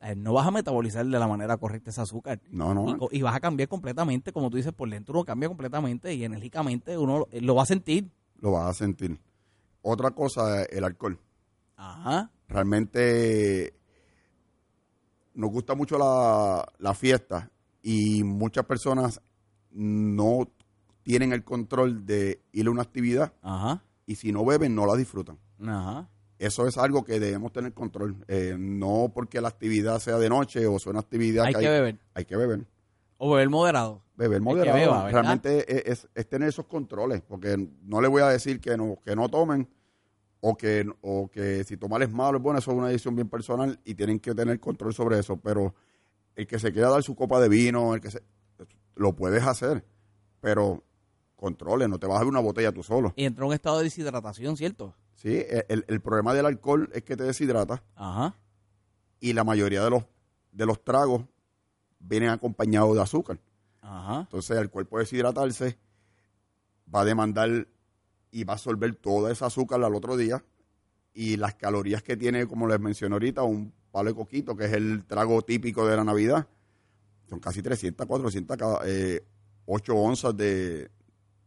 eh, 0.02 0.14
no 0.16 0.32
vas 0.34 0.46
a 0.46 0.50
metabolizar 0.50 1.04
de 1.06 1.18
la 1.18 1.28
manera 1.28 1.56
correcta 1.56 1.90
ese 1.90 2.00
azúcar. 2.00 2.40
No, 2.50 2.74
no. 2.74 2.96
Y, 3.10 3.22
vas 3.22 3.34
a 3.36 3.40
cambiar 3.40 3.68
completamente, 3.68 4.32
como 4.32 4.50
tú 4.50 4.56
dices, 4.56 4.72
por 4.72 4.90
dentro 4.90 5.14
uno 5.14 5.24
cambia 5.24 5.48
completamente 5.48 6.12
y 6.14 6.24
enérgicamente 6.24 6.98
uno 6.98 7.20
lo- 7.20 7.28
lo 7.40 7.54
va 7.54 7.62
a 7.62 7.66
sentir. 7.66 8.10
Lo 8.40 8.52
vas 8.52 8.70
a 8.70 8.74
sentir. 8.74 9.18
Otra 9.86 10.12
cosa, 10.12 10.64
el 10.64 10.82
alcohol. 10.82 11.18
Ajá. 11.76 12.30
realmente 12.48 13.74
nos 15.34 15.50
gusta 15.50 15.74
mucho 15.74 15.98
la, 15.98 16.64
la 16.78 16.94
fiesta 16.94 17.50
y 17.82 18.24
muchas 18.24 18.64
personas 18.64 19.20
no 19.72 20.48
tienen 21.02 21.32
el 21.32 21.44
control 21.44 22.06
de 22.06 22.40
ir 22.52 22.66
a 22.68 22.70
una 22.70 22.82
actividad 22.82 23.34
Ajá. 23.42 23.82
y 24.06 24.14
si 24.14 24.32
no 24.32 24.44
beben 24.44 24.74
no 24.74 24.86
la 24.86 24.96
disfrutan. 24.96 25.38
Ajá. 25.60 26.08
Eso 26.38 26.66
es 26.66 26.78
algo 26.78 27.04
que 27.04 27.20
debemos 27.20 27.52
tener 27.52 27.74
control. 27.74 28.24
Eh, 28.28 28.56
no 28.58 29.12
porque 29.14 29.40
la 29.40 29.48
actividad 29.48 29.98
sea 29.98 30.16
de 30.18 30.30
noche 30.30 30.66
o 30.66 30.78
sea 30.78 30.90
una 30.90 31.00
actividad 31.00 31.44
Hay 31.44 31.54
que 31.54 31.68
beber. 31.68 31.98
Hay 32.14 32.24
que 32.24 32.36
beber. 32.36 32.66
O 33.26 33.30
beber 33.32 33.48
moderado. 33.48 34.02
Beber 34.16 34.42
moderado. 34.42 35.08
Realmente 35.08 35.90
es, 35.90 36.00
es- 36.04 36.08
es 36.14 36.28
tener 36.28 36.48
esos 36.50 36.66
controles, 36.66 37.22
porque 37.22 37.56
no 37.82 38.00
le 38.02 38.08
voy 38.08 38.20
a 38.22 38.28
decir 38.28 38.60
que 38.60 38.76
no, 38.76 38.98
que 39.02 39.16
no 39.16 39.28
tomen 39.30 39.66
o 40.40 40.54
que, 40.56 40.86
o 41.00 41.30
que 41.30 41.64
si 41.64 41.78
tomar 41.78 42.02
es 42.02 42.12
malo, 42.12 42.38
bueno, 42.38 42.58
eso 42.58 42.70
es 42.72 42.76
una 42.76 42.88
decisión 42.88 43.16
bien 43.16 43.30
personal 43.30 43.80
y 43.84 43.94
tienen 43.94 44.20
que 44.20 44.34
tener 44.34 44.60
control 44.60 44.92
sobre 44.92 45.18
eso, 45.18 45.38
pero 45.38 45.74
el 46.36 46.46
que 46.46 46.58
se 46.58 46.70
quiera 46.70 46.90
dar 46.90 47.02
su 47.02 47.14
copa 47.16 47.40
de 47.40 47.48
vino, 47.48 47.94
el 47.94 48.00
que 48.02 48.10
se, 48.10 48.22
lo 48.94 49.14
puedes 49.16 49.42
hacer, 49.46 49.84
pero 50.40 50.84
controle, 51.34 51.88
no 51.88 51.98
te 51.98 52.06
vas 52.06 52.16
a 52.16 52.18
dar 52.20 52.26
una 52.28 52.40
botella 52.40 52.72
tú 52.72 52.82
solo. 52.82 53.14
Y 53.16 53.24
entró 53.24 53.44
en 53.46 53.48
un 53.48 53.54
estado 53.54 53.78
de 53.78 53.84
deshidratación, 53.84 54.56
¿cierto? 54.58 54.94
¿sí? 55.14 55.42
El, 55.68 55.86
el 55.88 56.00
problema 56.02 56.34
del 56.34 56.44
alcohol 56.44 56.90
es 56.92 57.02
que 57.04 57.16
te 57.16 57.22
deshidrata 57.24 57.82
Ajá. 57.94 58.36
y 59.18 59.32
la 59.32 59.44
mayoría 59.44 59.82
de 59.82 59.88
los, 59.90 60.04
de 60.52 60.66
los 60.66 60.84
tragos 60.84 61.22
vienen 62.06 62.30
acompañados 62.30 62.94
de 62.94 63.02
azúcar. 63.02 63.38
Ajá. 63.80 64.20
Entonces, 64.22 64.56
al 64.56 64.70
cuerpo 64.70 64.98
deshidratarse, 64.98 65.78
va 66.94 67.00
a 67.02 67.04
demandar 67.04 67.68
y 68.30 68.44
va 68.44 68.54
a 68.54 68.56
absorber 68.56 68.94
toda 68.96 69.30
esa 69.32 69.46
azúcar 69.46 69.82
al 69.82 69.94
otro 69.94 70.16
día. 70.16 70.44
Y 71.12 71.36
las 71.36 71.54
calorías 71.54 72.02
que 72.02 72.16
tiene, 72.16 72.46
como 72.46 72.66
les 72.66 72.80
mencioné 72.80 73.14
ahorita, 73.14 73.42
un 73.42 73.72
palo 73.92 74.10
de 74.10 74.16
coquito, 74.16 74.56
que 74.56 74.64
es 74.64 74.72
el 74.72 75.04
trago 75.04 75.42
típico 75.42 75.86
de 75.86 75.96
la 75.96 76.02
Navidad, 76.04 76.48
son 77.28 77.38
casi 77.40 77.62
300, 77.62 78.06
400, 78.06 78.56
cada, 78.56 78.80
eh, 78.84 79.24
8 79.66 79.94
onzas 79.94 80.36
de, 80.36 80.90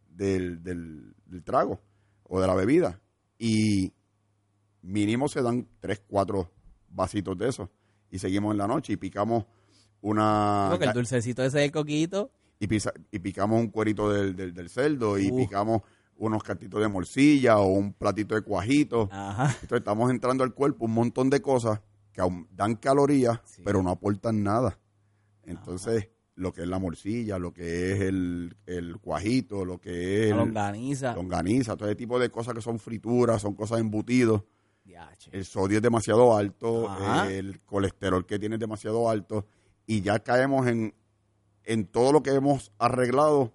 del, 0.10 0.64
del- 0.64 1.14
del 1.26 1.44
trago 1.44 1.80
o 2.24 2.40
de 2.40 2.48
la 2.48 2.56
bebida. 2.56 3.00
Y 3.38 3.92
mínimo 4.82 5.28
se 5.28 5.42
dan 5.42 5.68
3, 5.82 6.02
4 6.08 6.50
vasitos 6.90 7.38
de 7.38 7.50
eso. 7.50 7.70
Y 8.10 8.20
seguimos 8.20 8.54
en 8.54 8.58
la 8.60 8.68
noche 8.68 8.94
y 8.94 8.98
picamos 8.98 9.46
una... 10.02 10.68
Porque 10.72 10.86
el 10.86 10.94
dulcecito 10.94 11.44
ese 11.44 11.60
del 11.60 11.72
coquito. 11.72 12.32
y, 12.60 12.68
pisa- 12.68 12.94
y 13.12 13.20
picamos 13.20 13.60
un 13.60 13.68
cuerito 13.70 14.12
del, 14.12 14.36
del, 14.36 14.54
del 14.54 14.70
cerdo 14.70 15.18
y 15.20 15.30
Uh. 15.32 15.38
picamos 15.38 15.82
unos 16.18 16.42
cantitos 16.44 16.82
de 16.82 16.88
morcilla 16.88 17.58
o 17.60 17.68
un 17.68 17.94
platito 17.94 18.34
de 18.36 18.42
cuajito. 18.42 19.08
Ajá. 19.12 19.46
Entonces 19.62 19.80
estamos 19.80 20.10
entrando 20.10 20.44
al 20.44 20.54
cuerpo 20.54 20.86
un 20.86 20.94
montón 20.94 21.30
de 21.30 21.42
cosas 21.42 21.82
que 22.12 22.22
dan 22.52 22.76
calorías, 22.76 23.40
Sí. 23.46 23.62
pero 23.64 23.84
no 23.84 23.92
aportan 23.92 24.42
nada. 24.42 24.80
Entonces, 25.46 26.10
lo 26.36 26.52
que 26.54 26.64
es 26.64 26.68
la 26.68 26.80
morcilla, 26.80 27.38
lo 27.40 27.54
que 27.54 27.94
es 27.94 28.02
el, 28.02 28.56
el 28.66 28.98
cuajito, 28.98 29.64
lo 29.66 29.80
que 29.80 30.26
es 30.26 30.30
La 30.32 30.38
longaniza. 30.38 31.14
longaniza, 31.14 31.76
todo 31.78 31.88
ese 31.88 31.96
tipo 31.96 32.20
de 32.20 32.30
cosas 32.30 32.54
que 32.56 32.62
son 32.62 32.80
frituras, 32.80 33.42
son 33.42 33.54
cosas 33.56 33.80
embutidos. 33.80 34.44
El 35.32 35.46
sodio 35.46 35.78
es 35.78 35.84
demasiado 35.84 36.36
alto, 36.36 36.90
Ajá. 36.90 37.32
el 37.32 37.60
colesterol 37.62 38.26
que 38.26 38.40
tiene 38.40 38.56
es 38.56 38.60
demasiado 38.60 39.10
alto 39.10 39.46
y 39.88 40.02
ya 40.02 40.20
caemos 40.20 40.68
en, 40.68 40.94
en 41.64 41.88
todo 41.88 42.12
lo 42.12 42.22
que 42.22 42.30
hemos 42.36 42.72
arreglado, 42.78 43.52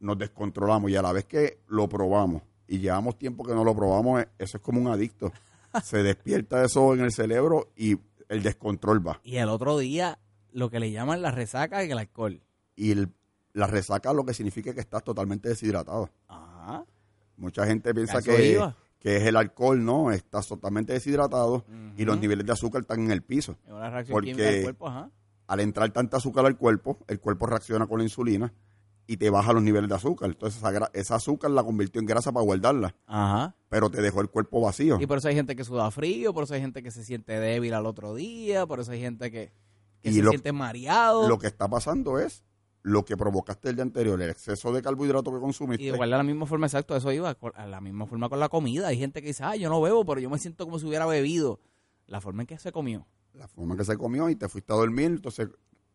nos 0.00 0.16
descontrolamos 0.18 0.90
y 0.90 0.96
a 0.96 1.02
la 1.02 1.12
vez 1.12 1.24
que 1.26 1.58
lo 1.68 1.88
probamos 1.88 2.42
y 2.66 2.78
llevamos 2.78 3.18
tiempo 3.18 3.44
que 3.44 3.52
no 3.54 3.62
lo 3.64 3.74
probamos, 3.76 4.22
eh, 4.22 4.28
eso 4.38 4.56
es 4.56 4.62
como 4.62 4.80
un 4.80 4.88
adicto. 4.88 5.30
Se 5.82 6.02
despierta 6.02 6.64
eso 6.64 6.94
en 6.94 7.00
el 7.00 7.12
cerebro 7.12 7.70
y 7.76 7.96
el 8.28 8.42
descontrol 8.42 9.06
va. 9.06 9.20
Y 9.22 9.36
el 9.36 9.48
otro 9.48 9.76
día, 9.78 10.18
lo 10.52 10.70
que 10.70 10.80
le 10.80 10.90
llaman 10.92 11.20
la 11.20 11.30
resaca 11.30 11.84
y 11.84 11.90
el 11.90 11.98
alcohol. 11.98 12.40
Y 12.76 12.92
el- 12.92 13.12
la 13.52 13.66
resaca 13.68 14.12
lo 14.12 14.24
que 14.24 14.34
significa 14.34 14.72
que 14.74 14.80
estás 14.80 15.04
totalmente 15.04 15.48
deshidratado. 15.48 16.10
Ajá. 16.26 16.84
Mucha 17.36 17.64
gente 17.66 17.94
piensa 17.94 18.20
que, 18.22 18.60
que 18.98 19.16
es 19.16 19.22
el 19.24 19.36
alcohol, 19.36 19.84
no, 19.84 20.10
estás 20.10 20.48
totalmente 20.48 20.92
deshidratado 20.92 21.64
y 21.96 22.04
los 22.04 22.18
niveles 22.18 22.44
de 22.46 22.52
azúcar 22.52 22.82
están 22.82 23.00
en 23.04 23.10
el 23.12 23.22
piso. 23.22 23.56
Es 23.66 23.72
una 23.72 23.90
reacción 23.90 24.12
Porque- 24.14 24.30
química 24.32 24.50
del 24.50 24.62
cuerpo, 24.64 24.88
ajá. 24.88 25.10
Al 25.46 25.60
entrar 25.60 25.90
tanta 25.92 26.16
azúcar 26.18 26.46
al 26.46 26.56
cuerpo, 26.56 26.98
el 27.08 27.20
cuerpo 27.20 27.46
reacciona 27.46 27.86
con 27.86 27.98
la 27.98 28.04
insulina 28.04 28.52
y 29.06 29.18
te 29.18 29.28
baja 29.28 29.52
los 29.52 29.62
niveles 29.62 29.88
de 29.90 29.96
azúcar. 29.96 30.30
Entonces 30.30 30.58
esa, 30.62 30.90
esa 30.94 31.14
azúcar 31.16 31.50
la 31.50 31.62
convirtió 31.62 32.00
en 32.00 32.06
grasa 32.06 32.32
para 32.32 32.44
guardarla, 32.44 32.94
Ajá. 33.06 33.54
pero 33.68 33.90
te 33.90 34.00
dejó 34.00 34.20
el 34.22 34.30
cuerpo 34.30 34.60
vacío. 34.62 34.98
Y 35.00 35.06
por 35.06 35.18
eso 35.18 35.28
hay 35.28 35.34
gente 35.34 35.54
que 35.56 35.64
suda 35.64 35.90
frío, 35.90 36.32
por 36.32 36.44
eso 36.44 36.54
hay 36.54 36.60
gente 36.60 36.82
que 36.82 36.90
se 36.90 37.04
siente 37.04 37.38
débil 37.38 37.74
al 37.74 37.84
otro 37.86 38.14
día, 38.14 38.66
por 38.66 38.80
eso 38.80 38.92
hay 38.92 39.00
gente 39.00 39.30
que, 39.30 39.52
que 40.00 40.08
Y 40.10 40.14
se 40.14 40.22
lo- 40.22 40.30
siente 40.30 40.52
mareado. 40.52 41.28
Lo 41.28 41.38
que 41.38 41.46
está 41.46 41.68
pasando 41.68 42.18
es 42.18 42.44
lo 42.82 43.04
que 43.04 43.16
provocaste 43.16 43.70
el 43.70 43.76
día 43.76 43.82
anterior, 43.82 44.20
el 44.20 44.28
exceso 44.30 44.70
de 44.72 44.82
carbohidrato 44.82 45.32
que 45.32 45.40
consumiste. 45.40 45.82
Y 45.84 45.88
igual 45.88 46.10
de 46.10 46.16
la 46.18 46.22
misma 46.22 46.44
forma, 46.46 46.66
exacto, 46.66 46.94
eso 46.96 47.10
iba, 47.12 47.36
a 47.54 47.66
la 47.66 47.80
misma 47.80 48.06
forma 48.06 48.28
con 48.28 48.38
la 48.40 48.48
comida. 48.50 48.88
Hay 48.88 48.98
gente 48.98 49.20
que 49.22 49.28
dice, 49.28 49.42
ah, 49.44 49.56
yo 49.56 49.68
no 49.70 49.80
bebo, 49.80 50.04
pero 50.04 50.20
yo 50.20 50.28
me 50.30 50.38
siento 50.38 50.64
como 50.66 50.78
si 50.78 50.86
hubiera 50.86 51.04
bebido. 51.06 51.60
La 52.06 52.20
forma 52.20 52.42
en 52.42 52.46
que 52.46 52.58
se 52.58 52.72
comió. 52.72 53.06
La 53.34 53.48
forma 53.48 53.76
que 53.76 53.84
se 53.84 53.96
comió 53.96 54.28
y 54.30 54.36
te 54.36 54.48
fuiste 54.48 54.72
a 54.72 54.76
dormir, 54.76 55.06
entonces 55.06 55.48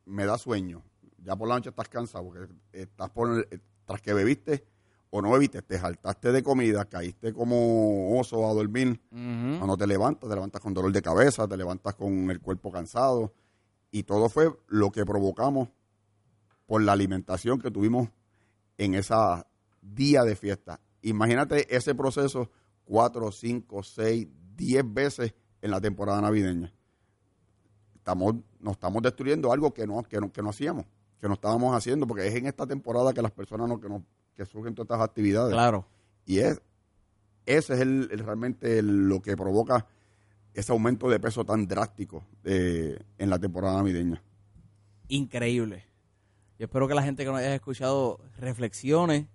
me 0.06 0.26
da 0.26 0.38
sueño. 0.38 0.84
Ya 1.24 1.36
por 1.36 1.48
la 1.48 1.56
noche 1.56 1.70
estás 1.70 1.90
cansado 1.90 2.26
porque 2.26 2.54
estás 2.72 3.10
por 3.10 3.48
eh, 3.50 3.60
tras 3.86 4.02
que 4.02 4.14
bebiste 4.14 4.66
o 5.10 5.22
no 5.22 5.32
bebiste, 5.32 5.62
te 5.62 5.80
saltaste 5.80 6.32
de 6.32 6.44
comida, 6.44 6.86
caíste 6.86 7.34
como 7.34 8.20
oso 8.20 8.48
a 8.48 8.54
dormir. 8.54 9.02
Ujú. 9.12 9.58
Cuando 9.58 9.78
te 9.78 9.88
levantas, 9.88 10.30
te 10.30 10.36
levantas 10.36 10.62
con 10.62 10.74
dolor 10.74 10.92
de 10.92 11.02
cabeza, 11.02 11.48
te 11.48 11.58
levantas 11.58 11.96
con 11.96 12.30
el 12.30 12.40
cuerpo 12.40 12.72
cansado. 12.72 13.34
Y 13.92 14.04
todo 14.04 14.30
fue 14.30 14.56
lo 14.68 14.92
que 14.92 15.06
provocamos 15.06 15.70
por 16.68 16.84
la 16.84 16.92
alimentación 16.92 17.60
que 17.60 17.72
tuvimos 17.72 18.10
en 18.78 18.94
esa 18.94 19.48
día 19.82 20.24
de 20.24 20.36
fiesta. 20.36 20.80
Imagínate 21.02 21.76
ese 21.76 21.96
proceso 21.96 22.52
cuatro, 22.86 23.32
cinco, 23.32 23.82
seis, 23.82 24.28
diez 24.56 24.84
veces 24.86 25.34
en 25.62 25.72
la 25.72 25.82
temporada 25.82 26.22
navideña. 26.22 26.72
Estamos, 28.10 28.36
nos 28.60 28.74
estamos 28.74 29.04
destruyendo 29.04 29.52
algo 29.54 29.72
que 29.72 29.86
no, 29.86 30.02
que 30.02 30.20
no, 30.20 30.32
que 30.32 30.42
no 30.42 30.50
hacíamos, 30.50 30.86
que 31.22 31.28
no 31.28 31.36
estábamos 31.36 31.76
haciendo, 31.76 32.08
porque 32.08 32.26
es 32.28 32.34
en 32.34 32.48
esta 32.48 32.66
temporada 32.66 33.14
que 33.14 33.22
las 33.22 33.32
personas 33.32 33.70
no, 33.70 33.80
que, 33.80 33.88
no, 33.88 34.04
que 34.36 34.46
surgen 34.48 34.74
todas 34.74 34.88
estas 34.88 35.02
actividades. 35.08 35.54
Claro. 35.54 35.86
Y 36.26 36.40
es, 36.40 36.60
ese 37.46 37.76
es 37.76 37.80
el, 37.82 38.10
el- 38.12 38.20
realmente 38.26 38.80
el- 38.80 39.08
lo 39.08 39.22
que 39.22 39.38
provoca 39.38 39.86
ese 40.56 40.72
aumento 40.72 41.08
de 41.08 41.20
peso 41.20 41.46
tan 41.46 41.68
drástico 41.68 42.24
eh, 42.44 42.98
en 43.20 43.30
la 43.30 43.38
temporada 43.38 43.76
navideña. 43.78 44.24
Increíble. 45.08 45.86
Yo 46.58 46.66
espero 46.66 46.88
que 46.88 46.96
la 46.96 47.04
gente 47.04 47.24
que 47.24 47.30
nos 47.30 47.40
haya 47.40 47.54
escuchado 47.54 48.20
reflexione, 48.38 49.28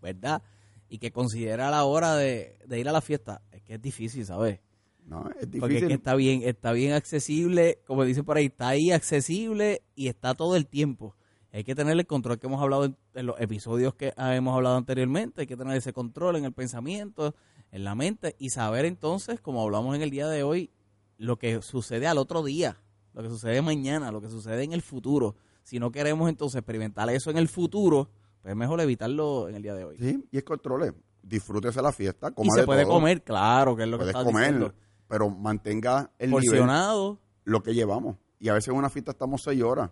¿verdad? 0.00 0.42
Y 0.88 0.98
que 0.98 1.10
considere 1.10 1.60
a 1.62 1.70
la 1.70 1.82
hora 1.84 2.14
de, 2.14 2.56
de 2.66 2.78
ir 2.78 2.88
a 2.88 2.92
la 2.92 3.00
fiesta. 3.00 3.42
Es 3.50 3.62
que 3.62 3.74
es 3.74 3.82
difícil, 3.82 4.24
¿sabes? 4.24 4.60
No, 5.06 5.30
es 5.40 5.46
Porque 5.58 5.76
es 5.76 5.82
difícil. 5.82 5.88
que 5.88 5.94
está 5.94 6.14
bien, 6.16 6.42
está 6.44 6.72
bien 6.72 6.92
accesible, 6.92 7.80
como 7.86 8.04
dicen 8.04 8.24
por 8.24 8.36
ahí, 8.36 8.46
está 8.46 8.68
ahí 8.68 8.90
accesible 8.90 9.82
y 9.94 10.08
está 10.08 10.34
todo 10.34 10.56
el 10.56 10.66
tiempo. 10.66 11.14
Hay 11.52 11.64
que 11.64 11.74
tener 11.74 11.92
el 11.98 12.06
control 12.06 12.38
que 12.38 12.48
hemos 12.48 12.60
hablado 12.60 12.84
en, 12.86 12.96
en 13.14 13.24
los 13.26 13.40
episodios 13.40 13.94
que 13.94 14.12
ah, 14.16 14.34
hemos 14.36 14.54
hablado 14.54 14.76
anteriormente, 14.76 15.42
hay 15.42 15.46
que 15.46 15.56
tener 15.56 15.76
ese 15.76 15.92
control 15.92 16.36
en 16.36 16.44
el 16.44 16.52
pensamiento, 16.52 17.34
en 17.70 17.84
la 17.84 17.94
mente 17.94 18.34
y 18.38 18.50
saber 18.50 18.84
entonces, 18.84 19.40
como 19.40 19.62
hablamos 19.62 19.94
en 19.96 20.02
el 20.02 20.10
día 20.10 20.28
de 20.28 20.42
hoy, 20.42 20.70
lo 21.18 21.38
que 21.38 21.62
sucede 21.62 22.06
al 22.08 22.18
otro 22.18 22.42
día, 22.42 22.76
lo 23.14 23.22
que 23.22 23.28
sucede 23.28 23.62
mañana, 23.62 24.10
lo 24.12 24.20
que 24.20 24.28
sucede 24.28 24.64
en 24.64 24.72
el 24.72 24.82
futuro. 24.82 25.36
Si 25.62 25.78
no 25.78 25.90
queremos 25.92 26.28
entonces 26.28 26.58
experimentar 26.58 27.08
eso 27.10 27.30
en 27.30 27.38
el 27.38 27.48
futuro, 27.48 28.10
pues 28.42 28.52
es 28.52 28.56
mejor 28.56 28.80
evitarlo 28.80 29.48
en 29.48 29.54
el 29.54 29.62
día 29.62 29.74
de 29.74 29.84
hoy. 29.84 29.96
Sí, 29.98 30.24
y 30.30 30.36
es 30.36 30.44
controle. 30.44 30.92
Disfrútese 31.22 31.80
la 31.80 31.90
fiesta, 31.92 32.28
y 32.28 32.32
coma 32.34 32.54
se 32.54 32.60
de 32.60 32.66
puede 32.66 32.82
todo. 32.84 32.92
comer, 32.92 33.22
claro, 33.22 33.74
que 33.74 33.82
es 33.84 33.88
lo 33.88 33.96
que 33.98 34.02
Puedes 34.04 34.14
estás 34.14 34.24
comer, 34.24 34.44
diciendo. 34.54 34.74
Pero 35.08 35.30
mantenga 35.30 36.10
el 36.18 36.30
nivel, 36.30 36.44
Porcionado. 36.44 37.18
lo 37.44 37.62
que 37.62 37.74
llevamos. 37.74 38.16
Y 38.38 38.48
a 38.48 38.54
veces 38.54 38.68
en 38.68 38.76
una 38.76 38.90
fiesta 38.90 39.12
estamos 39.12 39.42
seis 39.42 39.62
horas. 39.62 39.90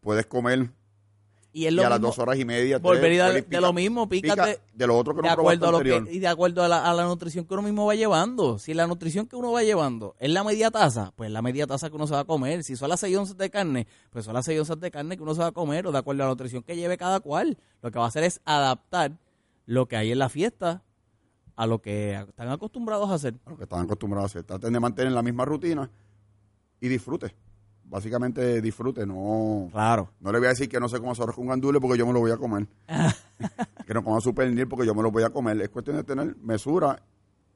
Puedes 0.00 0.26
comer 0.26 0.70
Y 1.52 1.66
es 1.66 1.72
y 1.72 1.76
lo 1.76 1.86
a 1.86 1.90
las 1.90 2.00
dos 2.00 2.18
horas 2.18 2.38
y 2.38 2.44
media. 2.44 2.78
volver 2.78 3.12
y 3.12 3.16
dar 3.16 3.30
puedes 3.30 3.48
de 3.48 3.60
lo 3.60 3.72
mismo, 3.72 4.08
pícate 4.08 4.58
de 4.74 4.86
lo 4.86 4.96
otro 4.96 5.14
que 5.14 5.22
de 5.22 5.28
no 5.28 5.32
acuerdo 5.34 5.68
a 5.68 5.72
lo 5.72 5.80
que, 5.80 6.02
y 6.10 6.18
de 6.18 6.26
acuerdo 6.26 6.64
a 6.64 6.68
la, 6.68 6.90
a 6.90 6.92
la 6.92 7.04
nutrición 7.04 7.44
que 7.44 7.54
uno 7.54 7.62
mismo 7.62 7.86
va 7.86 7.94
llevando. 7.94 8.58
Si 8.58 8.74
la 8.74 8.86
nutrición 8.86 9.26
que 9.26 9.36
uno 9.36 9.52
va 9.52 9.62
llevando 9.62 10.16
es 10.18 10.30
la 10.30 10.42
media 10.44 10.70
taza, 10.70 11.12
pues 11.14 11.30
la 11.30 11.40
media 11.40 11.66
taza 11.66 11.88
que 11.88 11.96
uno 11.96 12.06
se 12.06 12.14
va 12.14 12.20
a 12.20 12.24
comer. 12.24 12.64
Si 12.64 12.76
son 12.76 12.88
las 12.88 13.00
6 13.00 13.16
onzas 13.16 13.36
de 13.36 13.48
carne, 13.48 13.86
pues 14.10 14.24
son 14.24 14.34
las 14.34 14.44
6 14.44 14.60
onzas 14.60 14.80
de 14.80 14.90
carne 14.90 15.16
que 15.16 15.22
uno 15.22 15.34
se 15.34 15.40
va 15.40 15.48
a 15.48 15.52
comer, 15.52 15.86
o 15.86 15.92
de 15.92 15.98
acuerdo 15.98 16.22
a 16.24 16.26
la 16.26 16.32
nutrición 16.32 16.62
que 16.62 16.74
lleve 16.76 16.96
cada 16.96 17.20
cual. 17.20 17.58
Lo 17.80 17.90
que 17.90 17.98
va 17.98 18.06
a 18.06 18.08
hacer 18.08 18.24
es 18.24 18.40
adaptar 18.44 19.12
lo 19.66 19.86
que 19.86 19.96
hay 19.96 20.10
en 20.10 20.18
la 20.18 20.28
fiesta 20.28 20.82
a 21.56 21.66
lo 21.66 21.80
que 21.80 22.14
están 22.14 22.48
acostumbrados 22.48 23.10
a 23.10 23.14
hacer. 23.14 23.34
lo 23.46 23.56
que 23.56 23.64
están 23.64 23.80
acostumbrados 23.80 24.24
a 24.24 24.38
hacer. 24.38 24.44
Traten 24.44 24.72
de 24.72 24.80
mantener 24.80 25.12
la 25.12 25.22
misma 25.22 25.44
rutina 25.44 25.90
y 26.80 26.88
disfrute. 26.88 27.34
Básicamente 27.84 28.60
disfrute, 28.62 29.04
no, 29.06 29.68
Claro. 29.70 30.10
no 30.20 30.32
le 30.32 30.38
voy 30.38 30.46
a 30.46 30.50
decir 30.50 30.68
que 30.68 30.80
no 30.80 30.88
se 30.88 30.98
coma 30.98 31.12
arroz 31.12 31.36
con 31.36 31.46
gandules 31.46 31.80
porque 31.80 31.98
yo 31.98 32.06
me 32.06 32.12
lo 32.12 32.20
voy 32.20 32.30
a 32.30 32.36
comer. 32.36 32.66
que 33.86 33.94
no 33.94 34.02
coma 34.02 34.20
su 34.20 34.34
pernil 34.34 34.66
porque 34.68 34.86
yo 34.86 34.94
me 34.94 35.02
lo 35.02 35.10
voy 35.10 35.24
a 35.24 35.30
comer. 35.30 35.60
Es 35.60 35.68
cuestión 35.68 35.96
de 35.96 36.04
tener 36.04 36.36
mesura 36.38 37.02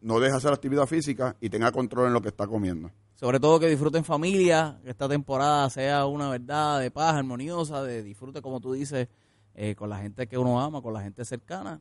no 0.02 0.20
deje 0.20 0.37
hacer 0.37 0.52
actividad 0.52 0.87
física 0.87 1.37
y 1.40 1.48
tenga 1.48 1.72
control 1.72 2.09
en 2.09 2.12
lo 2.12 2.20
que 2.22 2.28
está 2.28 2.46
comiendo. 2.46 2.90
Sobre 3.14 3.40
todo 3.40 3.59
que 3.59 3.66
disfruten 3.68 4.04
familia, 4.04 4.78
que 4.85 4.90
esta 4.90 5.09
temporada 5.09 5.68
sea 5.70 6.06
una 6.06 6.28
verdad 6.28 6.80
de 6.80 6.90
paz, 6.90 7.14
armoniosa, 7.14 7.82
de 7.82 8.02
disfrute, 8.02 8.42
como 8.42 8.61
tú 8.61 8.72
dices, 8.74 9.09
eh, 9.54 9.74
con 9.74 9.88
la 9.88 9.98
gente 9.98 10.26
que 10.28 10.37
uno 10.38 10.61
ama, 10.61 10.82
con 10.82 10.92
la 10.92 11.00
gente 11.00 11.24
cercana. 11.24 11.80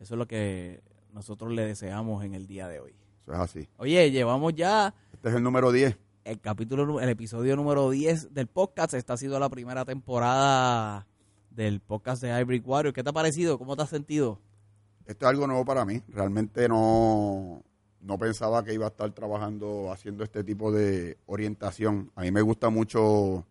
Eso 0.00 0.14
es 0.14 0.18
lo 0.18 0.26
que 0.26 0.82
nosotros 1.14 1.52
le 1.52 1.64
deseamos 1.64 2.24
en 2.24 2.34
el 2.34 2.46
día 2.46 2.68
de 2.68 2.80
hoy. 2.80 2.94
Eso 3.22 3.32
es 3.32 3.38
así. 3.38 3.68
Oye, 3.78 4.10
llevamos 4.10 4.54
ya 4.54 4.92
Este 5.12 5.30
es 5.30 5.34
el 5.36 5.42
número 5.42 5.72
10. 5.72 5.96
el 6.24 6.40
capítulo, 6.40 7.00
el 7.00 7.08
episodio 7.08 7.56
número 7.56 7.88
10 7.90 8.34
del 8.34 8.46
podcast. 8.48 8.92
Esta 8.94 9.14
ha 9.14 9.16
sido 9.16 9.38
la 9.38 9.48
primera 9.48 9.84
temporada 9.84 11.06
del 11.50 11.80
podcast 11.80 12.20
de 12.22 12.28
Hybrid 12.38 12.62
Warrior. 12.66 12.92
¿Qué 12.92 13.02
te 13.02 13.10
ha 13.10 13.12
parecido? 13.12 13.58
¿Cómo 13.58 13.76
te 13.76 13.82
has 13.82 13.88
sentido? 13.90 14.40
Esto 15.06 15.26
es 15.26 15.30
algo 15.30 15.46
nuevo 15.46 15.64
para 15.64 15.84
mí. 15.84 16.02
Realmente 16.08 16.68
no, 16.68 17.62
no 18.00 18.18
pensaba 18.18 18.64
que 18.64 18.74
iba 18.74 18.86
a 18.86 18.88
estar 18.88 19.10
trabajando 19.12 19.92
haciendo 19.92 20.24
este 20.24 20.42
tipo 20.44 20.72
de 20.72 21.16
orientación. 21.26 22.10
A 22.16 22.22
mí 22.22 22.30
me 22.30 22.42
gusta 22.42 22.70
mucho 22.70 23.46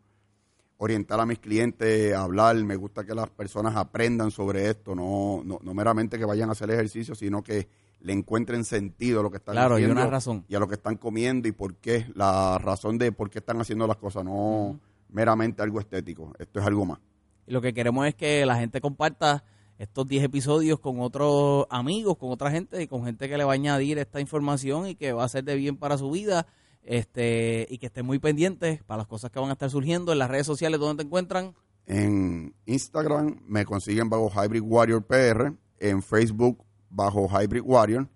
orientar 0.77 1.19
a 1.19 1.25
mis 1.25 1.39
clientes, 1.39 2.13
hablar. 2.13 2.55
Me 2.63 2.75
gusta 2.75 3.03
que 3.05 3.15
las 3.15 3.29
personas 3.29 3.75
aprendan 3.75 4.31
sobre 4.31 4.69
esto. 4.69 4.95
No, 4.95 5.41
no, 5.43 5.59
no 5.61 5.73
meramente 5.73 6.17
que 6.17 6.25
vayan 6.25 6.49
a 6.49 6.53
hacer 6.53 6.69
ejercicio, 6.71 7.15
sino 7.15 7.41
que 7.43 7.67
le 8.01 8.11
encuentren 8.13 8.65
sentido 8.65 9.21
a 9.21 9.23
lo 9.23 9.31
que 9.31 9.37
están 9.37 9.53
Claro, 9.55 9.79
y 9.79 9.83
haciendo. 9.83 10.01
una 10.01 10.09
razón. 10.09 10.43
Y 10.49 10.55
a 10.55 10.59
lo 10.59 10.67
que 10.67 10.75
están 10.75 10.97
comiendo 10.97 11.47
y 11.47 11.51
por 11.53 11.75
qué. 11.75 12.05
La 12.15 12.57
razón 12.57 12.97
de 12.97 13.11
por 13.11 13.29
qué 13.29 13.39
están 13.39 13.61
haciendo 13.61 13.87
las 13.87 13.97
cosas. 13.97 14.25
No 14.25 14.79
meramente 15.09 15.61
algo 15.61 15.79
estético. 15.79 16.33
Esto 16.39 16.59
es 16.59 16.65
algo 16.65 16.85
más. 16.85 16.99
Y 17.47 17.51
lo 17.51 17.61
que 17.61 17.73
queremos 17.73 18.05
es 18.07 18.15
que 18.15 18.45
la 18.45 18.57
gente 18.57 18.81
comparta 18.81 19.43
estos 19.77 20.07
10 20.07 20.23
episodios 20.25 20.79
con 20.79 20.99
otros 21.01 21.65
amigos, 21.69 22.17
con 22.17 22.31
otra 22.31 22.51
gente 22.51 22.81
y 22.81 22.87
con 22.87 23.05
gente 23.05 23.27
que 23.29 23.37
le 23.37 23.43
va 23.43 23.51
a 23.51 23.55
añadir 23.55 23.97
esta 23.99 24.19
información 24.21 24.87
y 24.87 24.95
que 24.95 25.13
va 25.13 25.23
a 25.23 25.29
ser 25.29 25.43
de 25.43 25.55
bien 25.55 25.77
para 25.77 25.97
su 25.97 26.09
vida. 26.11 26.45
Este, 26.83 27.65
y 27.69 27.77
que 27.77 27.85
estén 27.85 28.05
muy 28.05 28.19
pendientes 28.19 28.83
para 28.83 28.99
las 28.99 29.07
cosas 29.07 29.31
que 29.31 29.39
van 29.39 29.49
a 29.49 29.53
estar 29.53 29.69
surgiendo 29.69 30.11
en 30.11 30.19
las 30.19 30.29
redes 30.29 30.45
sociales 30.45 30.79
donde 30.79 31.03
te 31.03 31.07
encuentran. 31.07 31.55
En 31.85 32.53
Instagram 32.65 33.41
me 33.47 33.65
consiguen 33.65 34.09
bajo 34.09 34.29
Hybrid 34.29 34.61
Warrior 34.61 35.05
PR, 35.05 35.53
en 35.79 36.01
Facebook 36.01 36.63
bajo 36.89 37.27
Hybrid 37.27 37.61
Warrior 37.63 38.07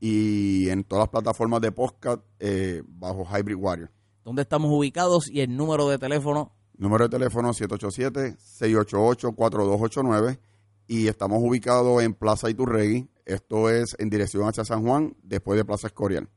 y 0.00 0.68
en 0.68 0.84
todas 0.84 1.04
las 1.04 1.10
plataformas 1.10 1.60
de 1.60 1.72
podcast 1.72 2.22
eh, 2.38 2.82
bajo 2.86 3.24
Hybrid 3.24 3.56
Warrior. 3.56 3.90
dónde 4.24 4.42
estamos 4.42 4.70
ubicados 4.70 5.30
y 5.30 5.40
el 5.40 5.56
número 5.56 5.88
de 5.88 5.98
teléfono. 5.98 6.52
Número 6.76 7.04
de 7.04 7.10
teléfono 7.10 7.52
787-688-4289 7.52 10.38
y 10.86 11.06
estamos 11.06 11.38
ubicados 11.40 12.02
en 12.02 12.14
Plaza 12.14 12.50
Iturregui. 12.50 13.08
Esto 13.24 13.70
es 13.70 13.96
en 13.98 14.10
dirección 14.10 14.46
hacia 14.48 14.64
San 14.64 14.84
Juan, 14.84 15.16
después 15.22 15.56
de 15.56 15.64
Plaza 15.64 15.86
Escorial. 15.86 16.28